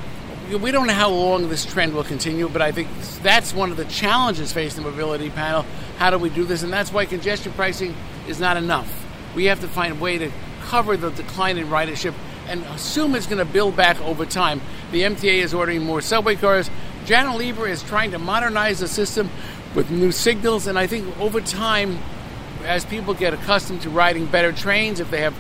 we 0.61 0.73
don't 0.73 0.89
know 0.89 0.93
how 0.93 1.11
long 1.11 1.49
this 1.49 1.65
trend 1.65 1.95
will 1.95 2.03
continue, 2.03 2.49
but 2.49 2.63
I 2.63 2.73
think 2.73 2.89
that's 3.23 3.55
one 3.55 3.71
of 3.71 3.77
the 3.77 3.85
challenges 3.85 4.53
facing 4.53 4.83
the 4.83 4.91
mobility 4.91 5.31
panel. 5.31 5.65
How 5.99 6.11
do 6.11 6.19
we 6.19 6.31
do 6.31 6.43
this? 6.43 6.65
And 6.65 6.73
that's 6.73 6.93
why 6.93 7.07
congestion 7.07 7.53
pricing 7.53 7.95
is 8.27 8.41
not 8.41 8.57
enough. 8.57 8.93
We 9.37 9.45
have 9.45 9.61
to 9.61 9.69
find 9.69 9.93
a 9.93 10.01
way 10.01 10.19
to 10.19 10.33
cover 10.63 10.97
the 10.97 11.11
decline 11.11 11.59
in 11.59 11.69
ridership 11.69 12.13
and 12.49 12.65
assume 12.75 13.15
it's 13.15 13.27
going 13.27 13.39
to 13.39 13.45
build 13.45 13.77
back 13.77 14.01
over 14.01 14.27
time. 14.27 14.61
The 14.91 15.03
MTA 15.03 15.45
is 15.45 15.55
ordering 15.55 15.85
more 15.85 16.01
subway 16.01 16.35
cars. 16.35 16.69
Janno 17.05 17.39
Lieber 17.39 17.69
is 17.69 17.85
trying 17.85 18.11
to 18.11 18.19
modernize 18.19 18.81
the 18.81 18.89
system 18.89 19.31
with 19.75 19.91
new 19.91 20.13
signals. 20.13 20.67
And 20.67 20.79
I 20.79 20.87
think 20.87 21.19
over 21.21 21.41
time, 21.41 21.99
as 22.65 22.85
people 22.85 23.15
get 23.15 23.33
accustomed 23.35 23.83
to 23.83 23.91
riding 23.91 24.27
better 24.27 24.53
trains, 24.53 25.01
if 25.01 25.11
they 25.11 25.21
have 25.21 25.35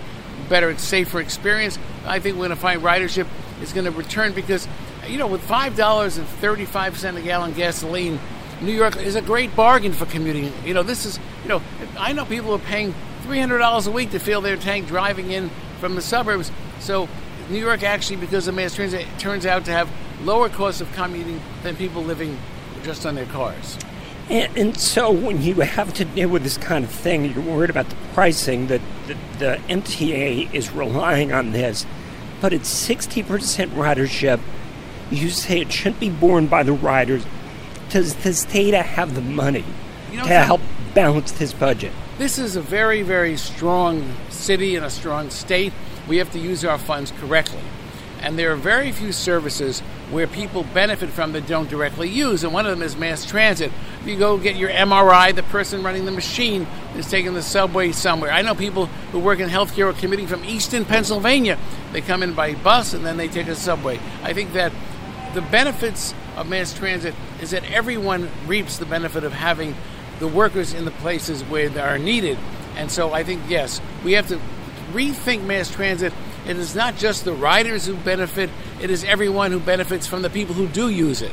better, 0.48 0.76
safer 0.78 1.20
experience, 1.20 1.78
I 2.06 2.18
think 2.18 2.36
we're 2.36 2.46
going 2.46 2.50
to 2.50 2.56
find 2.56 2.82
ridership 2.82 3.26
is 3.62 3.72
going 3.72 3.84
to 3.84 3.90
return 3.90 4.32
because, 4.32 4.66
you 5.06 5.18
know, 5.18 5.26
with 5.26 5.42
five 5.42 5.76
dollars 5.76 6.16
and 6.16 6.26
thirty-five 6.26 6.98
cent 6.98 7.18
a 7.18 7.22
gallon 7.22 7.52
gasoline, 7.52 8.18
New 8.60 8.72
York 8.72 8.96
is 8.96 9.16
a 9.16 9.22
great 9.22 9.54
bargain 9.54 9.92
for 9.92 10.06
commuting. 10.06 10.52
You 10.64 10.74
know, 10.74 10.82
this 10.82 11.04
is, 11.04 11.18
you 11.42 11.48
know, 11.48 11.62
I 11.98 12.12
know 12.12 12.24
people 12.24 12.54
are 12.54 12.58
paying 12.58 12.94
three 13.22 13.38
hundred 13.38 13.58
dollars 13.58 13.86
a 13.86 13.90
week 13.90 14.10
to 14.12 14.18
fill 14.18 14.40
their 14.40 14.56
tank 14.56 14.86
driving 14.86 15.30
in 15.30 15.50
from 15.78 15.94
the 15.94 16.02
suburbs. 16.02 16.50
So 16.78 17.08
New 17.50 17.58
York 17.58 17.82
actually, 17.82 18.16
because 18.16 18.48
of 18.48 18.54
mass 18.54 18.74
transit, 18.74 19.06
turns 19.18 19.44
out 19.44 19.66
to 19.66 19.72
have 19.72 19.90
lower 20.22 20.48
costs 20.48 20.80
of 20.80 20.90
commuting 20.92 21.40
than 21.62 21.76
people 21.76 22.02
living 22.02 22.38
just 22.82 23.04
on 23.04 23.14
their 23.14 23.26
cars. 23.26 23.76
And, 24.30 24.56
and, 24.56 24.78
so 24.78 25.10
when 25.10 25.42
you 25.42 25.54
have 25.56 25.92
to 25.94 26.04
deal 26.04 26.28
with 26.28 26.44
this 26.44 26.56
kind 26.56 26.84
of 26.84 26.90
thing, 26.90 27.24
you're 27.24 27.42
worried 27.42 27.68
about 27.68 27.88
the 27.88 27.96
pricing. 28.14 28.68
That 28.68 28.80
the, 29.08 29.16
the, 29.40 29.60
MTA 29.68 30.54
is 30.54 30.70
relying 30.70 31.32
on 31.32 31.50
this, 31.50 31.84
but 32.40 32.52
at 32.52 32.60
60% 32.60 33.24
ridership. 33.70 34.38
You 35.10 35.30
say 35.30 35.60
it 35.60 35.72
shouldn't 35.72 35.98
be 35.98 36.10
borne 36.10 36.46
by 36.46 36.62
the 36.62 36.72
riders. 36.72 37.26
Does 37.88 38.14
the 38.14 38.32
state 38.32 38.72
have 38.72 39.16
the 39.16 39.20
money 39.20 39.64
you 40.12 40.18
know, 40.18 40.22
to 40.22 40.34
help 40.34 40.60
balance 40.94 41.32
this 41.32 41.52
budget? 41.52 41.90
This 42.16 42.38
is 42.38 42.54
a 42.54 42.62
very, 42.62 43.02
very 43.02 43.36
strong 43.36 44.14
city 44.28 44.76
and 44.76 44.86
a 44.86 44.90
strong 44.90 45.30
state. 45.30 45.72
We 46.06 46.18
have 46.18 46.30
to 46.32 46.38
use 46.38 46.64
our 46.64 46.78
funds 46.78 47.12
correctly. 47.18 47.62
And 48.20 48.38
there 48.38 48.52
are 48.52 48.56
very 48.56 48.92
few 48.92 49.10
services 49.10 49.80
where 50.10 50.26
people 50.26 50.64
benefit 50.74 51.08
from 51.08 51.32
that 51.32 51.46
don't 51.46 51.70
directly 51.70 52.08
use, 52.08 52.44
and 52.44 52.52
one 52.52 52.66
of 52.66 52.70
them 52.70 52.82
is 52.82 52.96
mass 52.96 53.24
transit. 53.24 53.72
You 54.04 54.16
go 54.16 54.38
get 54.38 54.56
your 54.56 54.70
MRI, 54.70 55.34
the 55.34 55.42
person 55.44 55.82
running 55.82 56.04
the 56.04 56.10
machine 56.10 56.66
is 56.96 57.08
taking 57.10 57.34
the 57.34 57.42
subway 57.42 57.92
somewhere. 57.92 58.32
I 58.32 58.42
know 58.42 58.54
people 58.54 58.86
who 59.12 59.18
work 59.18 59.40
in 59.40 59.48
healthcare 59.48 59.90
or 59.90 59.92
commuting 59.92 60.26
from 60.26 60.44
Easton, 60.44 60.84
Pennsylvania. 60.84 61.58
They 61.92 62.00
come 62.00 62.22
in 62.22 62.34
by 62.34 62.54
bus 62.54 62.94
and 62.94 63.04
then 63.04 63.16
they 63.16 63.28
take 63.28 63.48
a 63.48 63.54
subway. 63.54 64.00
I 64.22 64.32
think 64.32 64.54
that 64.54 64.72
the 65.34 65.42
benefits 65.42 66.14
of 66.36 66.48
mass 66.48 66.72
transit 66.72 67.14
is 67.42 67.50
that 67.50 67.70
everyone 67.70 68.30
reaps 68.46 68.78
the 68.78 68.86
benefit 68.86 69.24
of 69.24 69.32
having 69.32 69.74
the 70.18 70.28
workers 70.28 70.72
in 70.72 70.84
the 70.84 70.90
places 70.92 71.42
where 71.44 71.68
they 71.68 71.80
are 71.80 71.98
needed. 71.98 72.38
And 72.76 72.90
so 72.90 73.12
I 73.12 73.22
think, 73.22 73.42
yes, 73.48 73.80
we 74.02 74.12
have 74.12 74.28
to 74.28 74.40
rethink 74.92 75.44
mass 75.44 75.70
transit 75.70 76.12
it 76.46 76.56
is 76.56 76.74
not 76.74 76.96
just 76.96 77.24
the 77.24 77.32
riders 77.32 77.86
who 77.86 77.94
benefit, 77.94 78.50
it 78.80 78.90
is 78.90 79.04
everyone 79.04 79.52
who 79.52 79.60
benefits 79.60 80.06
from 80.06 80.22
the 80.22 80.30
people 80.30 80.54
who 80.54 80.66
do 80.66 80.88
use 80.88 81.22
it. 81.22 81.32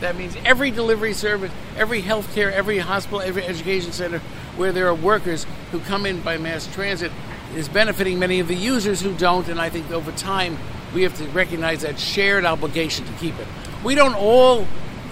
That 0.00 0.16
means 0.16 0.36
every 0.44 0.70
delivery 0.70 1.14
service, 1.14 1.50
every 1.76 2.02
healthcare, 2.02 2.52
every 2.52 2.78
hospital, 2.78 3.20
every 3.20 3.44
education 3.44 3.92
center 3.92 4.20
where 4.56 4.72
there 4.72 4.88
are 4.88 4.94
workers 4.94 5.46
who 5.70 5.80
come 5.80 6.06
in 6.06 6.20
by 6.20 6.36
mass 6.36 6.66
transit 6.74 7.12
is 7.54 7.68
benefiting 7.68 8.18
many 8.18 8.40
of 8.40 8.48
the 8.48 8.54
users 8.54 9.00
who 9.00 9.14
don't. 9.14 9.48
And 9.48 9.60
I 9.60 9.70
think 9.70 9.90
over 9.90 10.12
time, 10.12 10.58
we 10.94 11.02
have 11.02 11.16
to 11.18 11.24
recognize 11.28 11.82
that 11.82 11.98
shared 11.98 12.44
obligation 12.44 13.04
to 13.06 13.12
keep 13.14 13.38
it. 13.38 13.46
We 13.84 13.94
don't 13.94 14.14
all, 14.14 14.66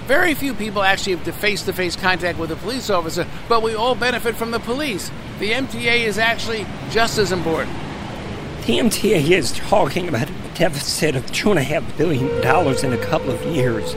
very 0.07 0.35
few 0.35 0.53
people 0.55 0.83
actually 0.83 1.17
have 1.17 1.35
face 1.37 1.63
to 1.63 1.73
face 1.73 1.97
contact 1.97 2.39
with 2.39 2.51
a 2.51 2.57
police 2.57 2.91
officer, 2.91 3.27
but 3.49 3.63
we 3.63 3.75
all 3.75 3.95
benefit 3.95 4.37
from 4.37 4.51
the 4.51 4.61
police. 4.61 5.11
The 5.39 5.53
MTA 5.53 6.05
is 6.05 6.19
actually 6.19 6.67
just 6.91 7.19
as 7.19 7.33
important. 7.33 7.75
The 8.67 8.79
MTA 8.79 9.31
is 9.31 9.53
talking 9.53 10.09
about 10.09 10.31
a 10.31 10.35
deficit 10.55 11.17
of 11.17 11.27
$2.5 11.27 11.99
billion 11.99 12.25
in 12.31 12.93
a 12.93 13.05
couple 13.05 13.31
of 13.31 13.43
years. 13.45 13.95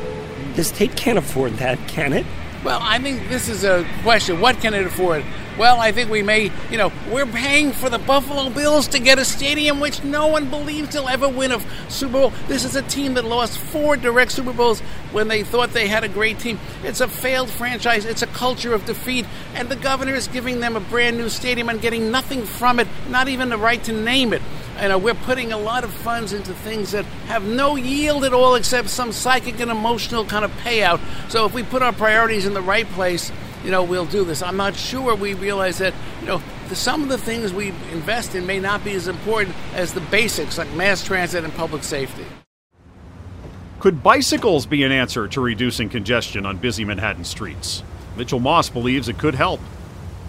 The 0.58 0.64
state 0.64 0.96
can't 0.96 1.20
afford 1.20 1.54
that, 1.58 1.78
can 1.88 2.14
it? 2.14 2.26
Well, 2.64 2.80
I 2.82 2.98
think 2.98 3.30
this 3.30 3.48
is 3.48 3.64
a 3.64 3.86
question. 4.02 4.42
What 4.42 4.60
can 4.60 4.74
it 4.74 4.88
afford? 4.88 5.24
Well, 5.56 5.80
I 5.80 5.92
think 5.92 6.10
we 6.10 6.24
may, 6.24 6.52
you 6.72 6.80
know, 6.80 6.92
we're 7.12 7.28
paying 7.28 7.74
for 7.74 7.92
the 7.92 8.00
Buffalo 8.00 8.50
Bills 8.50 8.88
to 8.88 9.00
get 9.00 9.20
a 9.20 9.26
stadium 9.26 9.80
which 9.80 10.04
no 10.04 10.26
one 10.26 10.50
believes 10.50 10.94
they'll 10.94 11.10
ever 11.10 11.30
win 11.30 11.52
a 11.52 11.62
Super 11.90 12.14
Bowl. 12.14 12.34
This 12.48 12.66
is 12.66 12.76
a 12.76 12.82
team 12.82 13.14
that 13.14 13.26
lost 13.26 13.60
four 13.60 13.98
direct 13.98 14.32
Super 14.32 14.52
Bowls 14.52 14.80
when 15.12 15.28
they 15.28 15.44
thought 15.44 15.74
they 15.74 15.88
had 15.88 16.04
a 16.04 16.10
great 16.10 16.40
team. 16.40 16.60
It's 16.84 17.02
a 17.02 17.08
failed 17.08 17.52
franchise. 17.52 18.06
It's 18.06 18.24
a 18.24 18.28
culture 18.28 18.74
of 18.74 18.84
defeat. 18.86 19.28
And 19.54 19.70
the 19.70 19.76
governor 19.76 20.16
is 20.16 20.28
giving 20.28 20.60
them 20.60 20.76
a 20.76 20.80
brand 20.80 21.20
new 21.20 21.30
stadium 21.30 21.70
and 21.70 21.80
getting 21.80 22.10
nothing 22.10 22.46
from 22.46 22.80
it, 22.80 22.88
not 23.10 23.28
even 23.28 23.50
the 23.50 23.60
right 23.60 23.84
to 23.84 23.94
name 23.94 24.34
it. 24.34 24.42
You 24.78 24.84
uh, 24.84 24.88
know, 24.90 24.98
we're 25.00 25.16
putting 25.16 25.52
a 25.52 25.58
lot 25.58 25.84
of 25.84 25.92
funds 25.92 26.34
into 26.34 26.54
things 26.54 26.92
that 26.92 27.04
have 27.26 27.44
no 27.44 27.76
yield 27.76 28.24
at 28.24 28.32
all 28.32 28.54
except 28.54 28.90
some 28.90 29.12
psychic 29.12 29.60
and 29.60 29.72
emotional 29.72 30.24
kind 30.24 30.46
of 30.46 30.52
payout. 30.58 31.00
So 31.32 31.46
if 31.46 31.54
we 31.56 31.64
put 31.64 31.82
our 31.82 31.94
priorities 31.94 32.46
in 32.46 32.54
the 32.54 32.62
right 32.62 32.86
place, 32.90 33.32
you 33.64 33.72
know, 33.72 33.82
we'll 33.82 34.06
do 34.06 34.24
this. 34.24 34.44
I'm 34.44 34.56
not 34.56 34.76
sure 34.76 35.16
we 35.16 35.34
realize 35.34 35.80
that, 35.80 35.96
you 36.22 36.28
know, 36.28 36.44
the, 36.70 36.76
some 36.76 37.02
of 37.02 37.10
the 37.10 37.18
things 37.18 37.52
we 37.52 37.70
invest 37.92 38.36
in 38.36 38.46
may 38.46 38.60
not 38.60 38.84
be 38.84 38.94
as 38.94 39.08
important 39.08 39.56
as 39.74 39.96
the 39.96 40.02
basics 40.02 40.60
like 40.60 40.72
mass 40.74 41.04
transit 41.04 41.44
and 41.44 41.52
public 41.56 41.82
safety. 41.82 42.26
Could 43.80 44.04
bicycles 44.04 44.68
be 44.68 44.84
an 44.84 44.92
answer 44.92 45.28
to 45.28 45.42
reducing 45.42 45.90
congestion 45.90 46.46
on 46.46 46.58
busy 46.58 46.86
Manhattan 46.86 47.24
streets? 47.24 47.82
Mitchell 48.16 48.40
Moss 48.40 48.70
believes 48.70 49.10
it 49.10 49.18
could 49.18 49.34
help. 49.34 49.60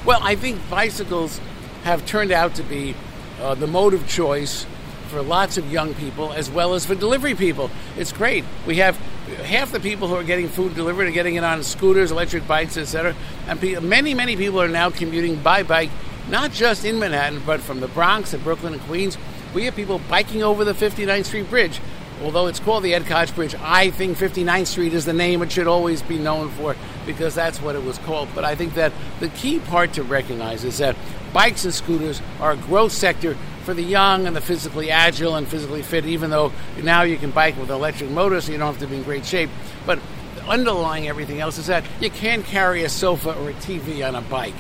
Well, 0.07 0.21
I 0.23 0.37
think 0.37 0.59
bicycles 0.71 1.39
have 1.85 2.07
turned 2.07 2.33
out 2.33 2.55
to 2.55 2.63
be 2.63 2.95
uh, 3.41 3.55
the 3.55 3.67
mode 3.67 3.95
of 3.95 4.07
choice 4.09 4.67
for 5.09 5.23
lots 5.23 5.57
of 5.57 5.71
young 5.73 5.95
people 5.95 6.33
as 6.33 6.51
well 6.51 6.75
as 6.75 6.85
for 6.85 6.95
delivery 6.95 7.35
people. 7.35 7.71
It's 7.97 8.13
great. 8.13 8.45
We 8.67 8.77
have 8.77 8.97
half 9.45 9.73
the 9.73 9.81
people 9.81 10.09
who 10.09 10.15
are 10.15 10.25
getting 10.25 10.49
food 10.49 10.75
delivered 10.75 11.09
are 11.09 11.13
getting 11.13 11.35
it 11.35 11.45
on 11.45 11.63
scooters, 11.63 12.11
electric 12.11 12.47
bikes, 12.47 12.77
etc. 12.77 13.15
And 13.47 13.61
pe- 13.61 13.79
many, 13.81 14.15
many 14.15 14.37
people 14.37 14.61
are 14.61 14.69
now 14.69 14.91
commuting 14.91 15.37
by 15.37 15.63
bike, 15.63 15.91
not 16.29 16.53
just 16.53 16.85
in 16.85 16.99
Manhattan, 16.99 17.43
but 17.45 17.61
from 17.61 17.81
the 17.81 17.89
Bronx 17.89 18.33
and 18.35 18.43
Brooklyn 18.45 18.75
and 18.75 18.83
Queens. 18.83 19.17
We 19.55 19.65
have 19.65 19.75
people 19.75 20.01
biking 20.11 20.43
over 20.43 20.65
the 20.65 20.75
59th 20.75 21.25
Street 21.25 21.49
Bridge. 21.49 21.81
Although 22.23 22.49
it's 22.49 22.59
called 22.59 22.83
the 22.83 22.95
Ed 22.95 23.07
Koch 23.07 23.33
Bridge, 23.35 23.55
I 23.61 23.91
think 23.91 24.19
59th 24.19 24.67
Street 24.67 24.93
is 24.93 25.05
the 25.05 25.13
name 25.13 25.41
it 25.41 25.53
should 25.53 25.69
always 25.69 26.03
be 26.03 26.19
known 26.19 26.51
for 26.51 26.75
because 27.07 27.35
that's 27.35 27.63
what 27.63 27.77
it 27.77 27.85
was 27.85 27.97
called. 27.99 28.29
But 28.35 28.45
I 28.45 28.57
think 28.57 28.75
that 28.75 28.93
the 29.21 29.29
key 29.29 29.61
part 29.61 29.93
to 29.93 30.03
recognize 30.03 30.65
is 30.65 30.79
that 30.79 30.97
bikes 31.33 31.65
and 31.65 31.75
scooters 31.75 32.21
are 32.41 32.53
a 32.53 32.57
growth 32.57 32.93
sector 32.93 33.37
for 33.65 33.75
the 33.75 33.83
young 33.83 34.27
and 34.27 34.35
the 34.35 34.41
physically 34.41 34.91
agile 34.91 35.37
and 35.37 35.47
physically 35.47 35.83
fit, 35.83 36.07
even 36.07 36.31
though 36.31 36.53
now 36.83 37.03
you 37.03 37.17
can 37.19 37.31
bike 37.31 37.57
with 37.59 37.71
electric 37.71 38.11
motors, 38.11 38.45
so 38.45 38.53
you 38.53 38.59
don't 38.59 38.73
have 38.73 38.81
to 38.81 38.87
be 38.87 38.97
in 38.97 39.03
great 39.03 39.27
shape. 39.27 39.51
But 39.85 39.99
underlying 40.49 41.09
everything 41.09 41.41
else 41.41 41.59
is 41.59 41.67
that 41.67 41.85
you 42.01 42.11
can't 42.11 42.45
carry 42.45 42.83
a 42.85 42.89
sofa 42.89 43.35
or 43.39 43.51
a 43.51 43.55
TV 43.55 44.07
on 44.07 44.15
a 44.15 44.23
bike. 44.23 44.55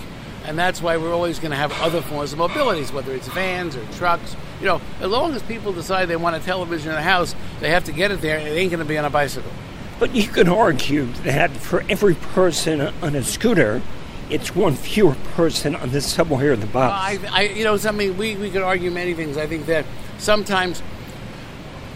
And 0.44 0.58
that's 0.58 0.80
why 0.80 0.96
we're 0.96 1.12
always 1.12 1.38
going 1.38 1.50
to 1.50 1.56
have 1.56 1.72
other 1.80 2.00
forms 2.00 2.32
of 2.32 2.38
mobilities, 2.38 2.92
whether 2.92 3.12
it's 3.12 3.28
vans 3.28 3.76
or 3.76 3.84
trucks. 3.92 4.34
You 4.60 4.66
know, 4.66 4.80
as 5.00 5.10
long 5.10 5.34
as 5.34 5.42
people 5.42 5.72
decide 5.72 6.06
they 6.06 6.16
want 6.16 6.36
a 6.36 6.40
television 6.40 6.90
in 6.90 6.94
the 6.94 7.02
house, 7.02 7.34
they 7.60 7.70
have 7.70 7.84
to 7.84 7.92
get 7.92 8.10
it 8.10 8.20
there. 8.20 8.38
It 8.38 8.56
ain't 8.56 8.70
going 8.70 8.82
to 8.82 8.88
be 8.88 8.96
on 8.96 9.04
a 9.04 9.10
bicycle. 9.10 9.50
But 9.98 10.14
you 10.14 10.28
could 10.28 10.48
argue 10.48 11.06
that 11.24 11.50
for 11.50 11.84
every 11.88 12.14
person 12.14 12.80
on 12.80 13.14
a 13.14 13.22
scooter, 13.22 13.82
it's 14.30 14.54
one 14.54 14.74
fewer 14.74 15.14
person 15.34 15.74
on 15.74 15.90
the 15.90 16.00
subway 16.00 16.46
or 16.46 16.56
the 16.56 16.66
bus. 16.66 17.20
Well, 17.22 17.32
I, 17.34 17.40
I, 17.40 17.42
you 17.48 17.64
know, 17.64 17.76
something 17.76 18.16
we, 18.16 18.36
we 18.36 18.50
could 18.50 18.62
argue 18.62 18.90
many 18.90 19.14
things. 19.14 19.36
I 19.36 19.46
think 19.46 19.66
that 19.66 19.86
sometimes 20.18 20.82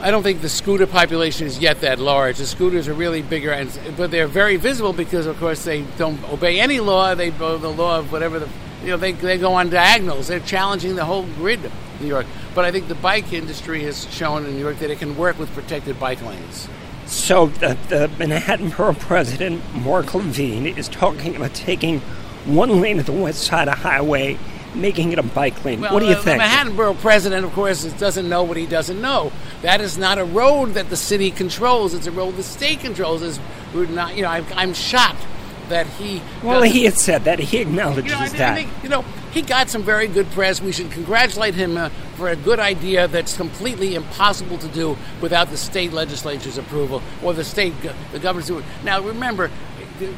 I 0.00 0.10
don't 0.10 0.22
think 0.22 0.40
the 0.40 0.48
scooter 0.48 0.86
population 0.86 1.46
is 1.46 1.58
yet 1.58 1.82
that 1.82 1.98
large. 1.98 2.38
The 2.38 2.46
scooters 2.46 2.88
are 2.88 2.94
really 2.94 3.22
bigger, 3.22 3.52
and 3.52 3.70
but 3.96 4.10
they're 4.10 4.26
very 4.26 4.56
visible 4.56 4.92
because, 4.92 5.26
of 5.26 5.38
course, 5.38 5.64
they 5.64 5.82
don't 5.96 6.22
obey 6.24 6.58
any 6.58 6.80
law. 6.80 7.14
They 7.14 7.28
obey 7.28 7.58
the 7.58 7.70
law 7.70 7.98
of 7.98 8.10
whatever 8.10 8.40
the 8.40 8.48
you 8.82 8.88
know 8.88 8.96
they, 8.96 9.12
they 9.12 9.38
go 9.38 9.52
on 9.54 9.70
diagonals. 9.70 10.26
They're 10.26 10.40
challenging 10.40 10.96
the 10.96 11.04
whole 11.04 11.24
grid 11.36 11.64
of 11.64 11.72
New 12.00 12.08
York. 12.08 12.26
But 12.54 12.64
I 12.64 12.72
think 12.72 12.88
the 12.88 12.96
bike 12.96 13.32
industry 13.32 13.84
has 13.84 14.12
shown 14.12 14.44
in 14.44 14.54
New 14.54 14.60
York 14.60 14.78
that 14.78 14.90
it 14.90 14.98
can 14.98 15.16
work 15.16 15.38
with 15.38 15.52
protected 15.54 16.00
bike 16.00 16.20
lanes. 16.22 16.68
So 17.12 17.46
the, 17.46 17.76
the 17.90 18.10
Manhattan 18.18 18.70
Borough 18.70 18.94
President 18.94 19.62
Mark 19.74 20.14
Levine 20.14 20.66
is 20.66 20.88
talking 20.88 21.36
about 21.36 21.52
taking 21.52 22.00
one 22.46 22.80
lane 22.80 22.98
of 22.98 23.04
the 23.04 23.12
west 23.12 23.42
side 23.44 23.68
of 23.68 23.74
highway 23.74 24.38
making 24.74 25.12
it 25.12 25.18
a 25.18 25.22
bike 25.22 25.62
lane. 25.62 25.82
Well, 25.82 25.92
what 25.92 26.00
do 26.00 26.06
you 26.06 26.12
uh, 26.12 26.22
think? 26.22 26.36
The 26.36 26.38
Manhattan 26.38 26.74
Borough 26.74 26.94
president, 26.94 27.44
of 27.44 27.52
course, 27.52 27.84
doesn't 27.94 28.26
know 28.26 28.42
what 28.42 28.56
he 28.56 28.66
doesn't 28.66 29.00
know. 29.00 29.30
That 29.60 29.82
is 29.82 29.98
not 29.98 30.16
a 30.16 30.24
road 30.24 30.70
that 30.74 30.88
the 30.88 30.96
city 30.96 31.30
controls. 31.30 31.92
It's 31.92 32.06
a 32.06 32.10
road 32.10 32.36
the 32.36 32.42
state 32.42 32.80
controls. 32.80 33.20
Is 33.20 33.38
not, 33.74 34.16
you 34.16 34.22
know, 34.22 34.28
I'm, 34.28 34.46
I'm 34.54 34.72
shocked 34.72 35.26
that 35.68 35.86
he. 35.86 36.22
Well, 36.42 36.62
he 36.62 36.84
had 36.84 36.98
said 36.98 37.24
that. 37.24 37.38
He 37.38 37.58
acknowledges 37.58 38.04
you 38.04 38.10
know, 38.10 38.18
I, 38.18 38.28
that. 38.30 38.52
I 38.52 38.62
think, 38.62 38.82
you 38.82 38.88
know, 38.88 39.04
he 39.32 39.42
got 39.42 39.70
some 39.70 39.82
very 39.82 40.06
good 40.06 40.30
press. 40.30 40.60
We 40.60 40.72
should 40.72 40.90
congratulate 40.90 41.54
him 41.54 41.76
uh, 41.76 41.88
for 42.16 42.28
a 42.28 42.36
good 42.36 42.60
idea 42.60 43.08
that's 43.08 43.36
completely 43.36 43.94
impossible 43.94 44.58
to 44.58 44.68
do 44.68 44.96
without 45.20 45.48
the 45.48 45.56
state 45.56 45.92
legislature's 45.92 46.58
approval 46.58 47.02
or 47.22 47.32
the 47.32 47.44
state, 47.44 47.72
the 48.12 48.18
governor's. 48.18 48.50
Now, 48.84 49.00
remember, 49.00 49.50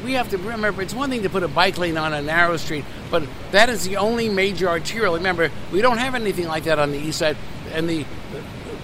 we 0.03 0.13
have 0.13 0.29
to 0.29 0.37
remember 0.37 0.81
it's 0.81 0.93
one 0.93 1.09
thing 1.09 1.23
to 1.23 1.29
put 1.29 1.43
a 1.43 1.47
bike 1.47 1.77
lane 1.77 1.97
on 1.97 2.13
a 2.13 2.21
narrow 2.21 2.57
street, 2.57 2.85
but 3.09 3.23
that 3.51 3.69
is 3.69 3.87
the 3.87 3.97
only 3.97 4.29
major 4.29 4.67
arterial. 4.67 5.15
Remember, 5.15 5.49
we 5.71 5.81
don't 5.81 5.97
have 5.97 6.15
anything 6.15 6.47
like 6.47 6.65
that 6.65 6.79
on 6.79 6.91
the 6.91 6.97
east 6.97 7.19
side, 7.19 7.37
and 7.71 7.89
the, 7.89 8.05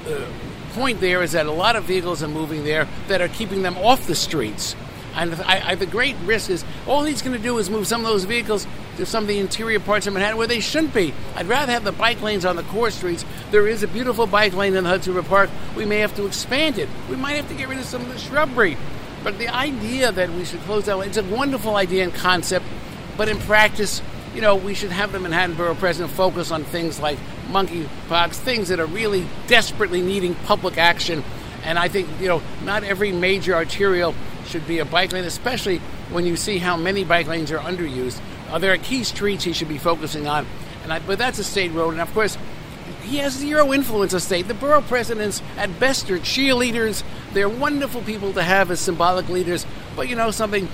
the, 0.06 0.28
point 0.74 1.02
there 1.02 1.22
is 1.22 1.34
that 1.34 1.48
a 1.48 1.52
lot 1.52 1.76
of 1.76 1.84
vehicles 1.84 2.24
are 2.24 2.30
moving 2.30 2.64
there 2.64 2.88
that 3.10 3.20
are 3.20 3.28
keeping 3.28 3.62
them 3.62 3.78
off 3.78 4.08
the 4.08 4.16
streets. 4.16 4.74
And 5.16 5.34
I, 5.36 5.72
I, 5.72 5.76
the 5.76 5.86
great 5.86 6.16
risk 6.26 6.50
is 6.50 6.64
all 6.88 7.04
he's 7.04 7.22
going 7.22 7.36
to 7.36 7.42
do 7.42 7.58
is 7.58 7.70
move 7.70 7.88
some 7.88 8.02
of 8.02 8.08
those 8.08 8.24
vehicles 8.24 8.66
to 8.98 9.06
some 9.06 9.24
of 9.24 9.28
the 9.28 9.40
interior 9.40 9.80
parts 9.80 10.08
of 10.08 10.14
Manhattan 10.14 10.38
where 10.38 10.48
they 10.48 10.60
shouldn't 10.60 10.94
be. 10.94 11.14
I'd 11.36 11.48
rather 11.48 11.72
have 11.72 11.84
the 11.84 11.92
bike 11.92 12.22
lanes 12.22 12.46
on 12.46 12.56
the 12.56 12.64
core 12.64 12.92
streets. 12.92 13.26
There 13.52 13.68
is 13.68 13.84
a 13.84 13.88
beautiful 13.88 14.28
bike 14.28 14.54
lane 14.54 14.76
in 14.76 14.86
Hudson 14.86 15.14
River 15.14 15.28
Park. 15.28 15.50
We 15.76 15.86
may 15.86 16.00
have 16.00 16.16
to 16.16 16.26
expand 16.26 16.78
it. 16.78 16.88
We 17.10 17.16
might 17.16 17.34
have 17.34 17.48
to 17.50 17.56
get 17.56 17.68
rid 17.68 17.80
of 17.80 17.86
some 17.86 18.02
of 18.02 18.10
the 18.10 18.18
shrubbery. 18.18 18.78
But 19.24 19.38
the 19.38 19.50
idea 19.50 20.12
that 20.12 20.30
we 20.32 20.46
should 20.46 20.62
close 20.62 20.86
that, 20.86 20.98
it's 21.00 21.18
a 21.18 21.24
wonderful 21.24 21.76
idea 21.76 22.04
and 22.04 22.14
concept, 22.14 22.66
but 23.18 23.30
in 23.30 23.38
practice, 23.40 24.02
you 24.34 24.42
know, 24.42 24.56
we 24.56 24.74
should 24.74 24.92
have 24.92 25.12
the 25.12 25.20
Manhattan 25.20 25.56
Borough 25.56 25.76
President 25.76 26.12
focus 26.12 26.52
on 26.52 26.64
things 26.64 27.00
like 27.00 27.20
monkeypox, 27.50 28.36
things 28.36 28.70
that 28.70 28.80
are 28.80 28.86
really 28.86 29.28
desperately 29.48 30.02
needing 30.02 30.36
public 30.36 30.78
action. 30.78 31.24
And 31.64 31.78
I 31.78 31.88
think, 31.90 32.08
you 32.20 32.28
know, 32.28 32.42
not 32.64 32.84
every 32.84 33.12
major 33.12 33.54
arterial 33.54 34.16
should 34.52 34.68
be 34.68 34.80
a 34.80 34.86
bike 34.86 35.14
lane, 35.14 35.24
especially 35.24 35.80
when 36.12 36.26
you 36.26 36.36
see 36.36 36.58
how 36.58 36.78
many 36.78 37.04
bike 37.04 37.28
lanes 37.28 37.52
are 37.52 37.60
underused. 37.60 38.20
Uh, 38.50 38.60
there 38.60 38.74
are 38.74 38.78
key 38.78 39.04
streets 39.04 39.44
he 39.44 39.54
should 39.54 39.70
be 39.70 39.78
focusing 39.78 40.28
on, 40.28 40.46
and 40.84 40.92
I, 40.92 41.00
but 41.00 41.18
that's 41.18 41.40
a 41.40 41.44
state 41.44 41.72
road. 41.72 41.92
And 41.92 42.02
of 42.02 42.14
course, 42.14 42.38
he 43.04 43.18
has 43.18 43.34
zero 43.34 43.74
influence 43.74 44.14
of 44.14 44.22
state. 44.22 44.48
The 44.48 44.54
borough 44.54 44.82
presidents, 44.82 45.42
at 45.58 45.80
best, 45.80 46.10
are 46.12 46.20
cheerleaders. 46.20 47.04
They're 47.34 47.50
wonderful 47.50 48.02
people 48.02 48.34
to 48.34 48.44
have 48.44 48.72
as 48.72 48.80
symbolic 48.80 49.30
leaders. 49.30 49.66
But 49.96 50.10
you 50.10 50.16
know 50.16 50.32
something? 50.32 50.68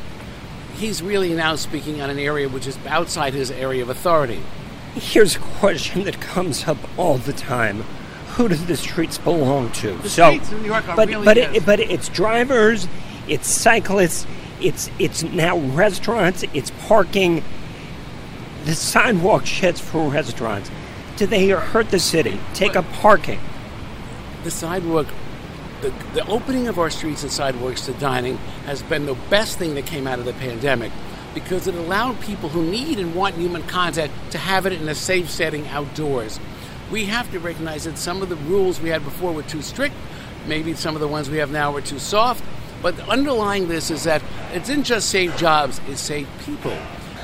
He's 0.76 1.02
really 1.02 1.34
now 1.34 1.56
speaking 1.56 2.02
on 2.02 2.10
an 2.10 2.20
area 2.20 2.50
which 2.50 2.68
is 2.68 2.78
outside 2.86 3.34
his 3.34 3.50
area 3.50 3.82
of 3.82 3.90
authority. 3.90 4.42
Here's 4.96 5.36
a 5.36 5.40
question 5.40 6.04
that 6.04 6.20
comes 6.20 6.68
up 6.68 6.78
all 6.98 7.18
the 7.18 7.34
time. 7.34 7.84
Who 8.36 8.50
do 8.50 8.56
the 8.56 8.78
streets 8.78 9.18
belong 9.18 9.72
to? 9.74 9.94
The 9.96 10.10
so, 10.10 10.30
streets 10.30 10.52
in 10.52 10.62
New 10.62 10.68
York 10.68 10.88
are 10.88 10.96
but 10.96 11.08
really 11.08 11.26
but 11.26 11.38
it, 11.38 11.66
but 11.66 11.80
it's 11.80 12.08
drivers, 12.10 12.88
it's 13.28 13.48
cyclists, 13.48 14.26
it's 14.62 14.90
it's 15.00 15.24
now 15.24 15.58
restaurants, 15.58 16.44
it's 16.54 16.72
parking. 16.88 17.44
The 18.66 18.76
sidewalk 18.76 19.46
sheds 19.46 19.80
for 19.80 20.10
restaurants. 20.10 20.70
Do 21.16 21.26
they 21.26 21.50
hurt 21.50 21.90
the 21.90 22.00
city? 22.00 22.40
Take 22.54 22.76
up 22.76 22.86
parking. 22.94 23.40
the 24.44 24.52
sidewalk, 24.52 25.08
the, 25.82 25.94
the 26.14 26.26
opening 26.28 26.68
of 26.68 26.78
our 26.80 26.90
streets 26.90 27.24
and 27.24 27.32
sidewalks 27.32 27.86
to 27.86 27.94
dining 27.94 28.38
has 28.66 28.82
been 28.84 29.06
the 29.06 29.16
best 29.30 29.58
thing 29.58 29.76
that 29.76 29.86
came 29.86 30.08
out 30.08 30.20
of 30.20 30.26
the 30.26 30.34
pandemic 30.34 30.92
because 31.34 31.68
it 31.68 31.76
allowed 31.76 32.20
people 32.22 32.50
who 32.50 32.64
need 32.64 33.00
and 33.00 33.14
want 33.14 33.36
human 33.36 33.64
contact 33.64 34.14
to 34.32 34.38
have 34.38 34.66
it 34.66 34.74
in 34.74 34.88
a 34.90 34.96
safe 34.96 35.30
setting 35.30 35.68
outdoors. 35.68 36.40
We 36.92 37.06
have 37.06 37.30
to 37.32 37.40
recognize 37.40 37.84
that 37.84 37.98
some 37.98 38.22
of 38.22 38.30
the 38.30 38.36
rules 38.36 38.80
we 38.80 38.90
had 38.90 39.04
before 39.04 39.34
were 39.34 39.44
too 39.44 39.62
strict, 39.62 39.96
maybe 40.48 40.74
some 40.74 40.96
of 40.96 41.02
the 41.02 41.08
ones 41.08 41.30
we 41.30 41.38
have 41.38 41.52
now 41.52 41.72
were 41.72 41.82
too 41.82 42.00
soft, 42.00 42.44
but 42.88 43.10
underlying 43.10 43.68
this 43.68 43.92
is 43.92 44.06
that 44.06 44.24
it 44.54 44.64
didn't 44.64 44.86
just 44.86 45.10
save 45.10 45.36
jobs, 45.36 45.82
it 45.90 45.98
saved 45.98 46.30
people. 46.46 46.74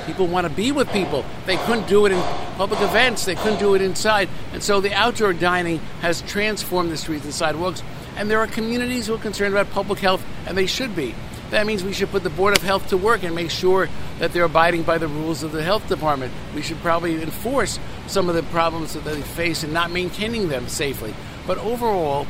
People 0.05 0.27
want 0.27 0.45
to 0.45 0.51
be 0.51 0.73
with 0.73 0.89
people. 0.89 1.23
They 1.45 1.55
couldn't 1.55 1.87
do 1.87 2.05
it 2.05 2.11
in 2.11 2.21
public 2.57 2.81
events. 2.81 3.23
They 3.23 3.35
couldn't 3.35 3.59
do 3.59 3.73
it 3.73 3.81
inside. 3.81 4.27
And 4.51 4.61
so 4.61 4.81
the 4.81 4.93
outdoor 4.93 5.31
dining 5.31 5.79
has 6.01 6.21
transformed 6.23 6.91
the 6.91 6.97
streets 6.97 7.23
and 7.23 7.33
sidewalks. 7.33 7.81
And 8.17 8.29
there 8.29 8.39
are 8.39 8.47
communities 8.47 9.07
who 9.07 9.13
are 9.13 9.19
concerned 9.19 9.53
about 9.53 9.69
public 9.71 9.99
health, 9.99 10.21
and 10.45 10.57
they 10.57 10.65
should 10.65 10.97
be. 10.97 11.15
That 11.51 11.65
means 11.65 11.81
we 11.81 11.93
should 11.93 12.09
put 12.09 12.23
the 12.23 12.29
Board 12.29 12.57
of 12.57 12.61
Health 12.61 12.89
to 12.89 12.97
work 12.97 13.23
and 13.23 13.33
make 13.33 13.49
sure 13.49 13.87
that 14.19 14.33
they're 14.33 14.43
abiding 14.43 14.83
by 14.83 14.97
the 14.97 15.07
rules 15.07 15.43
of 15.43 15.53
the 15.53 15.63
health 15.63 15.87
department. 15.87 16.33
We 16.53 16.61
should 16.61 16.79
probably 16.79 17.21
enforce 17.21 17.79
some 18.07 18.27
of 18.27 18.35
the 18.35 18.43
problems 18.43 18.95
that 18.95 19.05
they 19.05 19.21
face 19.21 19.63
in 19.63 19.71
not 19.71 19.91
maintaining 19.91 20.49
them 20.49 20.67
safely. 20.67 21.15
But 21.47 21.57
overall, 21.59 22.27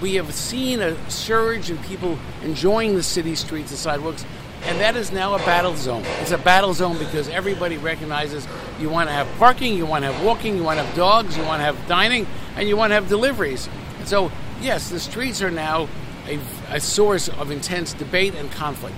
we 0.00 0.14
have 0.14 0.32
seen 0.34 0.80
a 0.80 1.10
surge 1.10 1.70
in 1.70 1.78
people 1.78 2.18
enjoying 2.42 2.96
the 2.96 3.02
city 3.02 3.34
streets 3.34 3.70
and 3.70 3.78
sidewalks, 3.78 4.24
and 4.64 4.80
that 4.80 4.96
is 4.96 5.12
now 5.12 5.34
a 5.34 5.38
battle 5.38 5.76
zone. 5.76 6.02
It's 6.20 6.30
a 6.30 6.38
battle 6.38 6.74
zone 6.74 6.98
because 6.98 7.28
everybody 7.28 7.78
recognizes 7.78 8.46
you 8.78 8.88
want 8.88 9.08
to 9.08 9.12
have 9.12 9.28
parking, 9.38 9.76
you 9.76 9.86
want 9.86 10.04
to 10.04 10.12
have 10.12 10.24
walking, 10.24 10.56
you 10.56 10.62
want 10.62 10.78
to 10.78 10.84
have 10.84 10.96
dogs, 10.96 11.36
you 11.36 11.44
want 11.44 11.60
to 11.60 11.64
have 11.64 11.86
dining, 11.86 12.26
and 12.56 12.68
you 12.68 12.76
want 12.76 12.90
to 12.90 12.94
have 12.94 13.08
deliveries. 13.08 13.68
And 13.98 14.08
so, 14.08 14.30
yes, 14.60 14.90
the 14.90 15.00
streets 15.00 15.42
are 15.42 15.50
now 15.50 15.88
a, 16.26 16.38
a 16.68 16.80
source 16.80 17.28
of 17.28 17.50
intense 17.50 17.92
debate 17.92 18.34
and 18.34 18.50
conflict. 18.52 18.96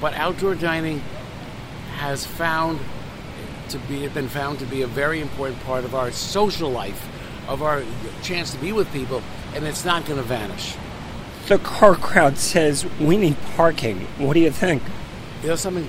But 0.00 0.14
outdoor 0.14 0.54
dining 0.54 1.00
has 1.96 2.24
found 2.24 2.78
to 3.70 3.78
be 3.80 4.06
been 4.08 4.28
found 4.28 4.58
to 4.60 4.64
be 4.66 4.82
a 4.82 4.86
very 4.86 5.20
important 5.20 5.60
part 5.64 5.84
of 5.84 5.94
our 5.94 6.10
social 6.10 6.70
life, 6.70 7.06
of 7.48 7.62
our 7.62 7.82
chance 8.22 8.52
to 8.52 8.58
be 8.58 8.72
with 8.72 8.92
people, 8.92 9.22
and 9.54 9.66
it's 9.66 9.84
not 9.84 10.04
going 10.04 10.18
to 10.18 10.22
vanish. 10.22 10.76
The 11.48 11.58
car 11.58 11.96
crowd 11.96 12.36
says 12.36 12.86
we 13.00 13.16
need 13.16 13.36
parking. 13.56 14.00
What 14.18 14.34
do 14.34 14.40
you 14.40 14.50
think? 14.50 14.82
You 15.42 15.48
know 15.48 15.56
something? 15.56 15.88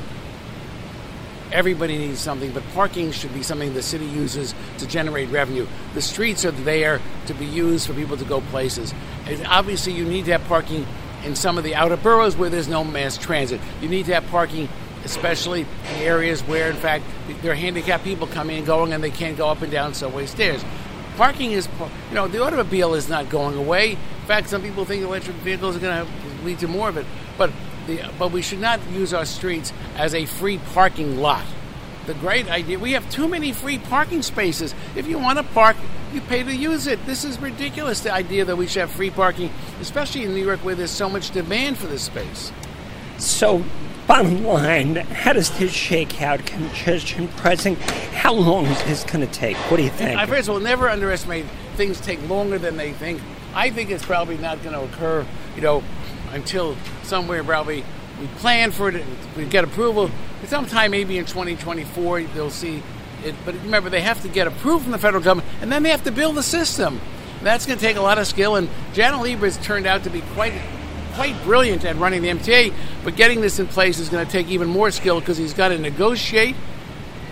Everybody 1.51 1.97
needs 1.97 2.19
something, 2.19 2.51
but 2.51 2.63
parking 2.73 3.11
should 3.11 3.33
be 3.33 3.43
something 3.43 3.73
the 3.73 3.81
city 3.81 4.05
uses 4.05 4.53
to 4.77 4.87
generate 4.87 5.29
revenue. 5.29 5.67
The 5.95 6.01
streets 6.01 6.45
are 6.45 6.51
there 6.51 7.01
to 7.25 7.33
be 7.33 7.45
used 7.45 7.87
for 7.87 7.93
people 7.93 8.15
to 8.17 8.25
go 8.25 8.39
places. 8.39 8.93
And 9.25 9.45
obviously, 9.47 9.93
you 9.93 10.05
need 10.05 10.25
to 10.25 10.31
have 10.33 10.43
parking 10.45 10.85
in 11.25 11.35
some 11.35 11.57
of 11.57 11.63
the 11.63 11.75
outer 11.75 11.97
boroughs 11.97 12.37
where 12.37 12.49
there's 12.49 12.67
no 12.67 12.83
mass 12.83 13.17
transit. 13.17 13.59
You 13.81 13.89
need 13.89 14.05
to 14.05 14.13
have 14.13 14.27
parking, 14.27 14.69
especially 15.03 15.61
in 15.61 16.01
areas 16.01 16.41
where, 16.41 16.69
in 16.69 16.77
fact, 16.77 17.03
there 17.41 17.51
are 17.51 17.55
handicapped 17.55 18.03
people 18.03 18.27
coming 18.27 18.57
and 18.57 18.65
going 18.65 18.93
and 18.93 19.03
they 19.03 19.11
can't 19.11 19.37
go 19.37 19.49
up 19.49 19.61
and 19.61 19.71
down 19.71 19.93
subway 19.93 20.27
stairs. 20.27 20.63
Parking 21.19 21.51
is, 21.51 21.67
you 22.07 22.15
know, 22.15 22.29
the 22.29 22.41
automobile 22.41 22.93
is 22.93 23.09
not 23.09 23.27
going 23.27 23.57
away. 23.57 23.91
In 23.91 24.25
fact, 24.25 24.47
some 24.47 24.61
people 24.61 24.85
think 24.85 25.03
electric 25.03 25.35
vehicles 25.35 25.75
are 25.75 25.79
going 25.79 26.05
to 26.05 26.45
lead 26.45 26.59
to 26.59 26.67
more 26.69 26.87
of 26.87 26.95
it. 26.95 27.05
But 27.37 27.51
the, 27.87 28.09
but 28.17 28.31
we 28.31 28.41
should 28.41 28.61
not 28.61 28.79
use 28.91 29.13
our 29.13 29.25
streets 29.25 29.73
as 29.97 30.15
a 30.15 30.25
free 30.25 30.59
parking 30.73 31.19
lot. 31.19 31.43
The 32.05 32.13
great 32.13 32.49
idea 32.49 32.79
we 32.79 32.93
have 32.93 33.11
too 33.11 33.27
many 33.27 33.51
free 33.51 33.79
parking 33.79 34.21
spaces. 34.21 34.73
If 34.95 35.07
you 35.07 35.19
want 35.19 35.39
to 35.39 35.43
park, 35.43 35.75
you 36.13 36.21
pay 36.21 36.41
to 36.41 36.55
use 36.55 36.87
it. 36.87 37.05
This 37.05 37.25
is 37.25 37.37
ridiculous. 37.37 37.99
The 37.99 38.13
idea 38.13 38.45
that 38.45 38.55
we 38.55 38.65
should 38.65 38.79
have 38.79 38.91
free 38.91 39.09
parking, 39.09 39.51
especially 39.81 40.23
in 40.23 40.33
New 40.33 40.45
York 40.45 40.61
where 40.61 40.73
there's 40.73 40.89
so 40.89 41.09
much 41.09 41.31
demand 41.31 41.77
for 41.77 41.87
this 41.87 42.03
space. 42.03 42.53
So, 43.17 43.65
bottom 44.09 44.43
line, 44.43 44.95
how 44.95 45.33
does 45.33 45.55
this 45.59 45.71
shake 45.71 46.19
out? 46.19 46.43
Congestion 46.43 47.27
pricing? 47.27 47.75
How 47.75 48.33
long 48.33 48.65
is 48.65 48.83
this 48.85 49.03
going 49.03 49.25
to 49.25 49.31
take? 49.31 49.55
What 49.69 49.77
do 49.77 49.83
you 49.83 49.91
think? 49.91 50.17
I 50.19 50.25
first 50.25 50.49
of 50.49 50.55
all, 50.55 50.59
never 50.59 50.89
underestimate 50.89 51.45
things 51.75 52.01
take 52.01 52.27
longer 52.27 52.57
than 52.57 52.75
they 52.75 52.91
think. 52.91 53.21
I 53.53 53.69
think 53.69 53.91
it's 53.91 54.03
probably 54.03 54.39
not 54.39 54.63
going 54.63 54.73
to 54.73 54.81
occur, 54.81 55.27
you 55.55 55.61
know, 55.61 55.83
until 56.31 56.75
somewhere 57.03 57.43
probably 57.43 57.85
we 58.19 58.25
plan 58.39 58.71
for 58.71 58.89
it, 58.89 59.05
we 59.37 59.45
get 59.45 59.63
approval. 59.63 60.09
Sometime 60.45 60.89
maybe 60.89 61.19
in 61.19 61.25
2024 61.25 62.23
they'll 62.23 62.49
see 62.49 62.81
it. 63.23 63.35
But 63.45 63.53
remember, 63.53 63.91
they 63.91 64.01
have 64.01 64.23
to 64.23 64.27
get 64.27 64.47
approved 64.47 64.85
from 64.85 64.91
the 64.91 64.97
federal 64.97 65.21
government, 65.21 65.47
and 65.61 65.71
then 65.71 65.83
they 65.83 65.91
have 65.91 66.03
to 66.05 66.11
build 66.11 66.35
the 66.35 66.43
system. 66.43 66.99
That's 67.43 67.67
going 67.67 67.77
to 67.77 67.85
take 67.85 67.95
a 67.95 68.01
lot 68.01 68.17
of 68.17 68.25
skill. 68.25 68.55
And 68.55 68.69
Janno 68.93 69.21
Lieber 69.21 69.45
has 69.45 69.57
turned 69.57 69.85
out 69.85 70.03
to 70.05 70.09
be 70.09 70.21
quite 70.33 70.53
quite 71.13 71.41
brilliant 71.43 71.85
at 71.85 71.95
running 71.97 72.21
the 72.21 72.29
MTA, 72.29 72.73
but 73.03 73.15
getting 73.15 73.41
this 73.41 73.59
in 73.59 73.67
place 73.67 73.99
is 73.99 74.09
going 74.09 74.25
to 74.25 74.31
take 74.31 74.47
even 74.47 74.67
more 74.67 74.91
skill 74.91 75.19
because 75.19 75.37
he's 75.37 75.53
got 75.53 75.69
to 75.69 75.77
negotiate 75.77 76.55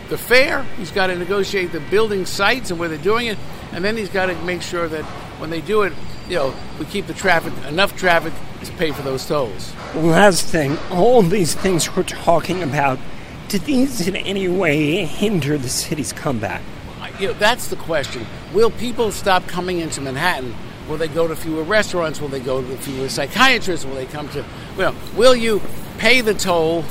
the 0.09 0.17
fare, 0.17 0.63
he's 0.77 0.91
got 0.91 1.07
to 1.07 1.15
negotiate 1.15 1.71
the 1.71 1.79
building 1.79 2.25
sites 2.25 2.71
and 2.71 2.79
where 2.79 2.89
they're 2.89 2.97
doing 2.97 3.27
it, 3.27 3.37
and 3.71 3.83
then 3.83 3.97
he's 3.97 4.09
got 4.09 4.27
to 4.27 4.35
make 4.43 4.61
sure 4.61 4.87
that 4.87 5.03
when 5.39 5.49
they 5.49 5.61
do 5.61 5.83
it, 5.83 5.93
you 6.29 6.35
know, 6.35 6.53
we 6.79 6.85
keep 6.85 7.07
the 7.07 7.13
traffic 7.13 7.53
enough 7.67 7.95
traffic 7.95 8.33
to 8.63 8.71
pay 8.73 8.91
for 8.91 9.01
those 9.01 9.25
tolls. 9.25 9.73
Last 9.95 10.45
thing, 10.45 10.77
all 10.91 11.21
these 11.21 11.53
things 11.53 11.95
we're 11.95 12.03
talking 12.03 12.63
about, 12.63 12.99
do 13.49 13.59
these 13.59 14.07
in 14.07 14.15
any 14.15 14.47
way 14.47 15.05
hinder 15.05 15.57
the 15.57 15.69
city's 15.69 16.11
comeback? 16.11 16.61
You 17.19 17.27
know, 17.27 17.33
that's 17.33 17.67
the 17.69 17.75
question. 17.77 18.25
Will 18.53 18.69
people 18.69 19.11
stop 19.11 19.47
coming 19.47 19.79
into 19.79 20.01
Manhattan? 20.01 20.53
Will 20.87 20.97
they 20.97 21.07
go 21.07 21.27
to 21.27 21.35
fewer 21.35 21.63
restaurants? 21.63 22.21
Will 22.21 22.29
they 22.29 22.39
go 22.39 22.61
to 22.61 22.77
fewer 22.77 23.09
psychiatrists? 23.09 23.85
Will 23.85 23.95
they 23.95 24.05
come 24.05 24.29
to, 24.29 24.45
well, 24.77 24.95
will 25.15 25.35
you 25.35 25.61
pay 25.97 26.21
the 26.21 26.33
toll 26.33 26.85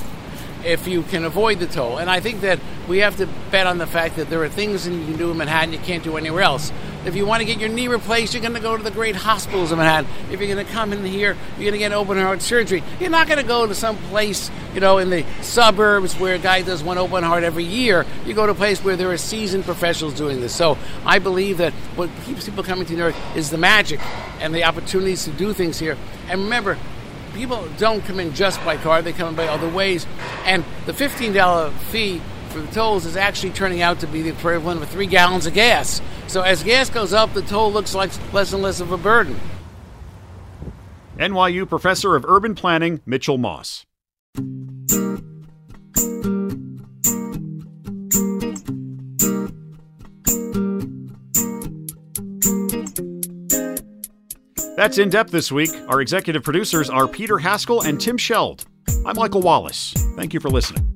if 0.66 0.88
you 0.88 1.02
can 1.02 1.24
avoid 1.24 1.60
the 1.60 1.66
toll? 1.66 1.98
And 1.98 2.10
I 2.10 2.20
think 2.20 2.40
that 2.40 2.58
we 2.88 2.98
have 2.98 3.16
to 3.18 3.28
bet 3.50 3.66
on 3.66 3.78
the 3.78 3.86
fact 3.86 4.16
that 4.16 4.28
there 4.28 4.42
are 4.42 4.48
things 4.48 4.84
that 4.84 4.92
you 4.92 5.04
can 5.04 5.16
do 5.16 5.30
in 5.30 5.36
Manhattan 5.36 5.72
you 5.72 5.78
can't 5.78 6.02
do 6.02 6.16
anywhere 6.16 6.42
else. 6.42 6.72
If 7.06 7.14
you 7.14 7.24
want 7.24 7.40
to 7.40 7.46
get 7.46 7.60
your 7.60 7.68
knee 7.68 7.86
replaced, 7.86 8.34
you're 8.34 8.42
going 8.42 8.54
to 8.54 8.60
go 8.60 8.76
to 8.76 8.82
the 8.82 8.90
great 8.90 9.14
hospitals 9.14 9.70
in 9.70 9.78
Manhattan. 9.78 10.10
If 10.32 10.40
you're 10.40 10.52
going 10.52 10.66
to 10.66 10.72
come 10.72 10.92
in 10.92 11.04
here, 11.04 11.36
you're 11.56 11.70
going 11.70 11.72
to 11.72 11.78
get 11.78 11.92
open 11.92 12.18
heart 12.18 12.42
surgery. 12.42 12.82
You're 12.98 13.10
not 13.10 13.28
going 13.28 13.38
to 13.40 13.46
go 13.46 13.64
to 13.64 13.76
some 13.76 13.96
place, 14.08 14.50
you 14.74 14.80
know, 14.80 14.98
in 14.98 15.10
the 15.10 15.24
suburbs 15.40 16.14
where 16.18 16.34
a 16.34 16.38
guy 16.38 16.62
does 16.62 16.82
one 16.82 16.98
open 16.98 17.22
heart 17.22 17.44
every 17.44 17.62
year. 17.62 18.04
You 18.24 18.34
go 18.34 18.44
to 18.44 18.52
a 18.52 18.56
place 18.56 18.82
where 18.82 18.96
there 18.96 19.12
are 19.12 19.16
seasoned 19.16 19.64
professionals 19.64 20.14
doing 20.14 20.40
this. 20.40 20.52
So 20.52 20.76
I 21.04 21.20
believe 21.20 21.58
that 21.58 21.72
what 21.94 22.10
keeps 22.24 22.44
people 22.46 22.64
coming 22.64 22.86
to 22.86 22.92
New 22.92 22.98
York 22.98 23.14
is 23.36 23.50
the 23.50 23.58
magic 23.58 24.00
and 24.40 24.52
the 24.52 24.64
opportunities 24.64 25.24
to 25.24 25.30
do 25.30 25.52
things 25.52 25.78
here. 25.78 25.96
And 26.28 26.42
remember, 26.42 26.76
people 27.36 27.68
don't 27.78 28.02
come 28.04 28.18
in 28.18 28.34
just 28.34 28.62
by 28.64 28.76
car, 28.76 29.02
they 29.02 29.12
come 29.12 29.28
in 29.28 29.34
by 29.34 29.46
other 29.46 29.68
ways. 29.68 30.06
And 30.44 30.64
the 30.86 30.92
$15 30.92 31.72
fee 31.90 32.20
for 32.48 32.60
the 32.60 32.72
tolls 32.72 33.04
is 33.04 33.16
actually 33.16 33.52
turning 33.52 33.82
out 33.82 34.00
to 34.00 34.06
be 34.06 34.22
the 34.22 34.30
equivalent 34.30 34.82
of 34.82 34.88
three 34.88 35.06
gallons 35.06 35.46
of 35.46 35.54
gas. 35.54 36.00
So 36.26 36.42
as 36.42 36.62
gas 36.62 36.90
goes 36.90 37.12
up, 37.12 37.34
the 37.34 37.42
toll 37.42 37.72
looks 37.72 37.94
like 37.94 38.10
less 38.32 38.52
and 38.52 38.62
less 38.62 38.80
of 38.80 38.92
a 38.92 38.96
burden. 38.96 39.38
NYU 41.18 41.68
professor 41.68 42.16
of 42.16 42.24
urban 42.26 42.54
planning, 42.54 43.00
Mitchell 43.06 43.38
Moss. 43.38 43.86
That's 54.76 54.98
in 54.98 55.08
depth 55.08 55.30
this 55.30 55.50
week. 55.50 55.70
Our 55.88 56.02
executive 56.02 56.42
producers 56.42 56.90
are 56.90 57.08
Peter 57.08 57.38
Haskell 57.38 57.82
and 57.82 57.98
Tim 57.98 58.18
Scheld. 58.18 58.66
I'm 59.06 59.16
Michael 59.16 59.40
Wallace. 59.40 59.94
Thank 60.16 60.34
you 60.34 60.40
for 60.40 60.50
listening. 60.50 60.95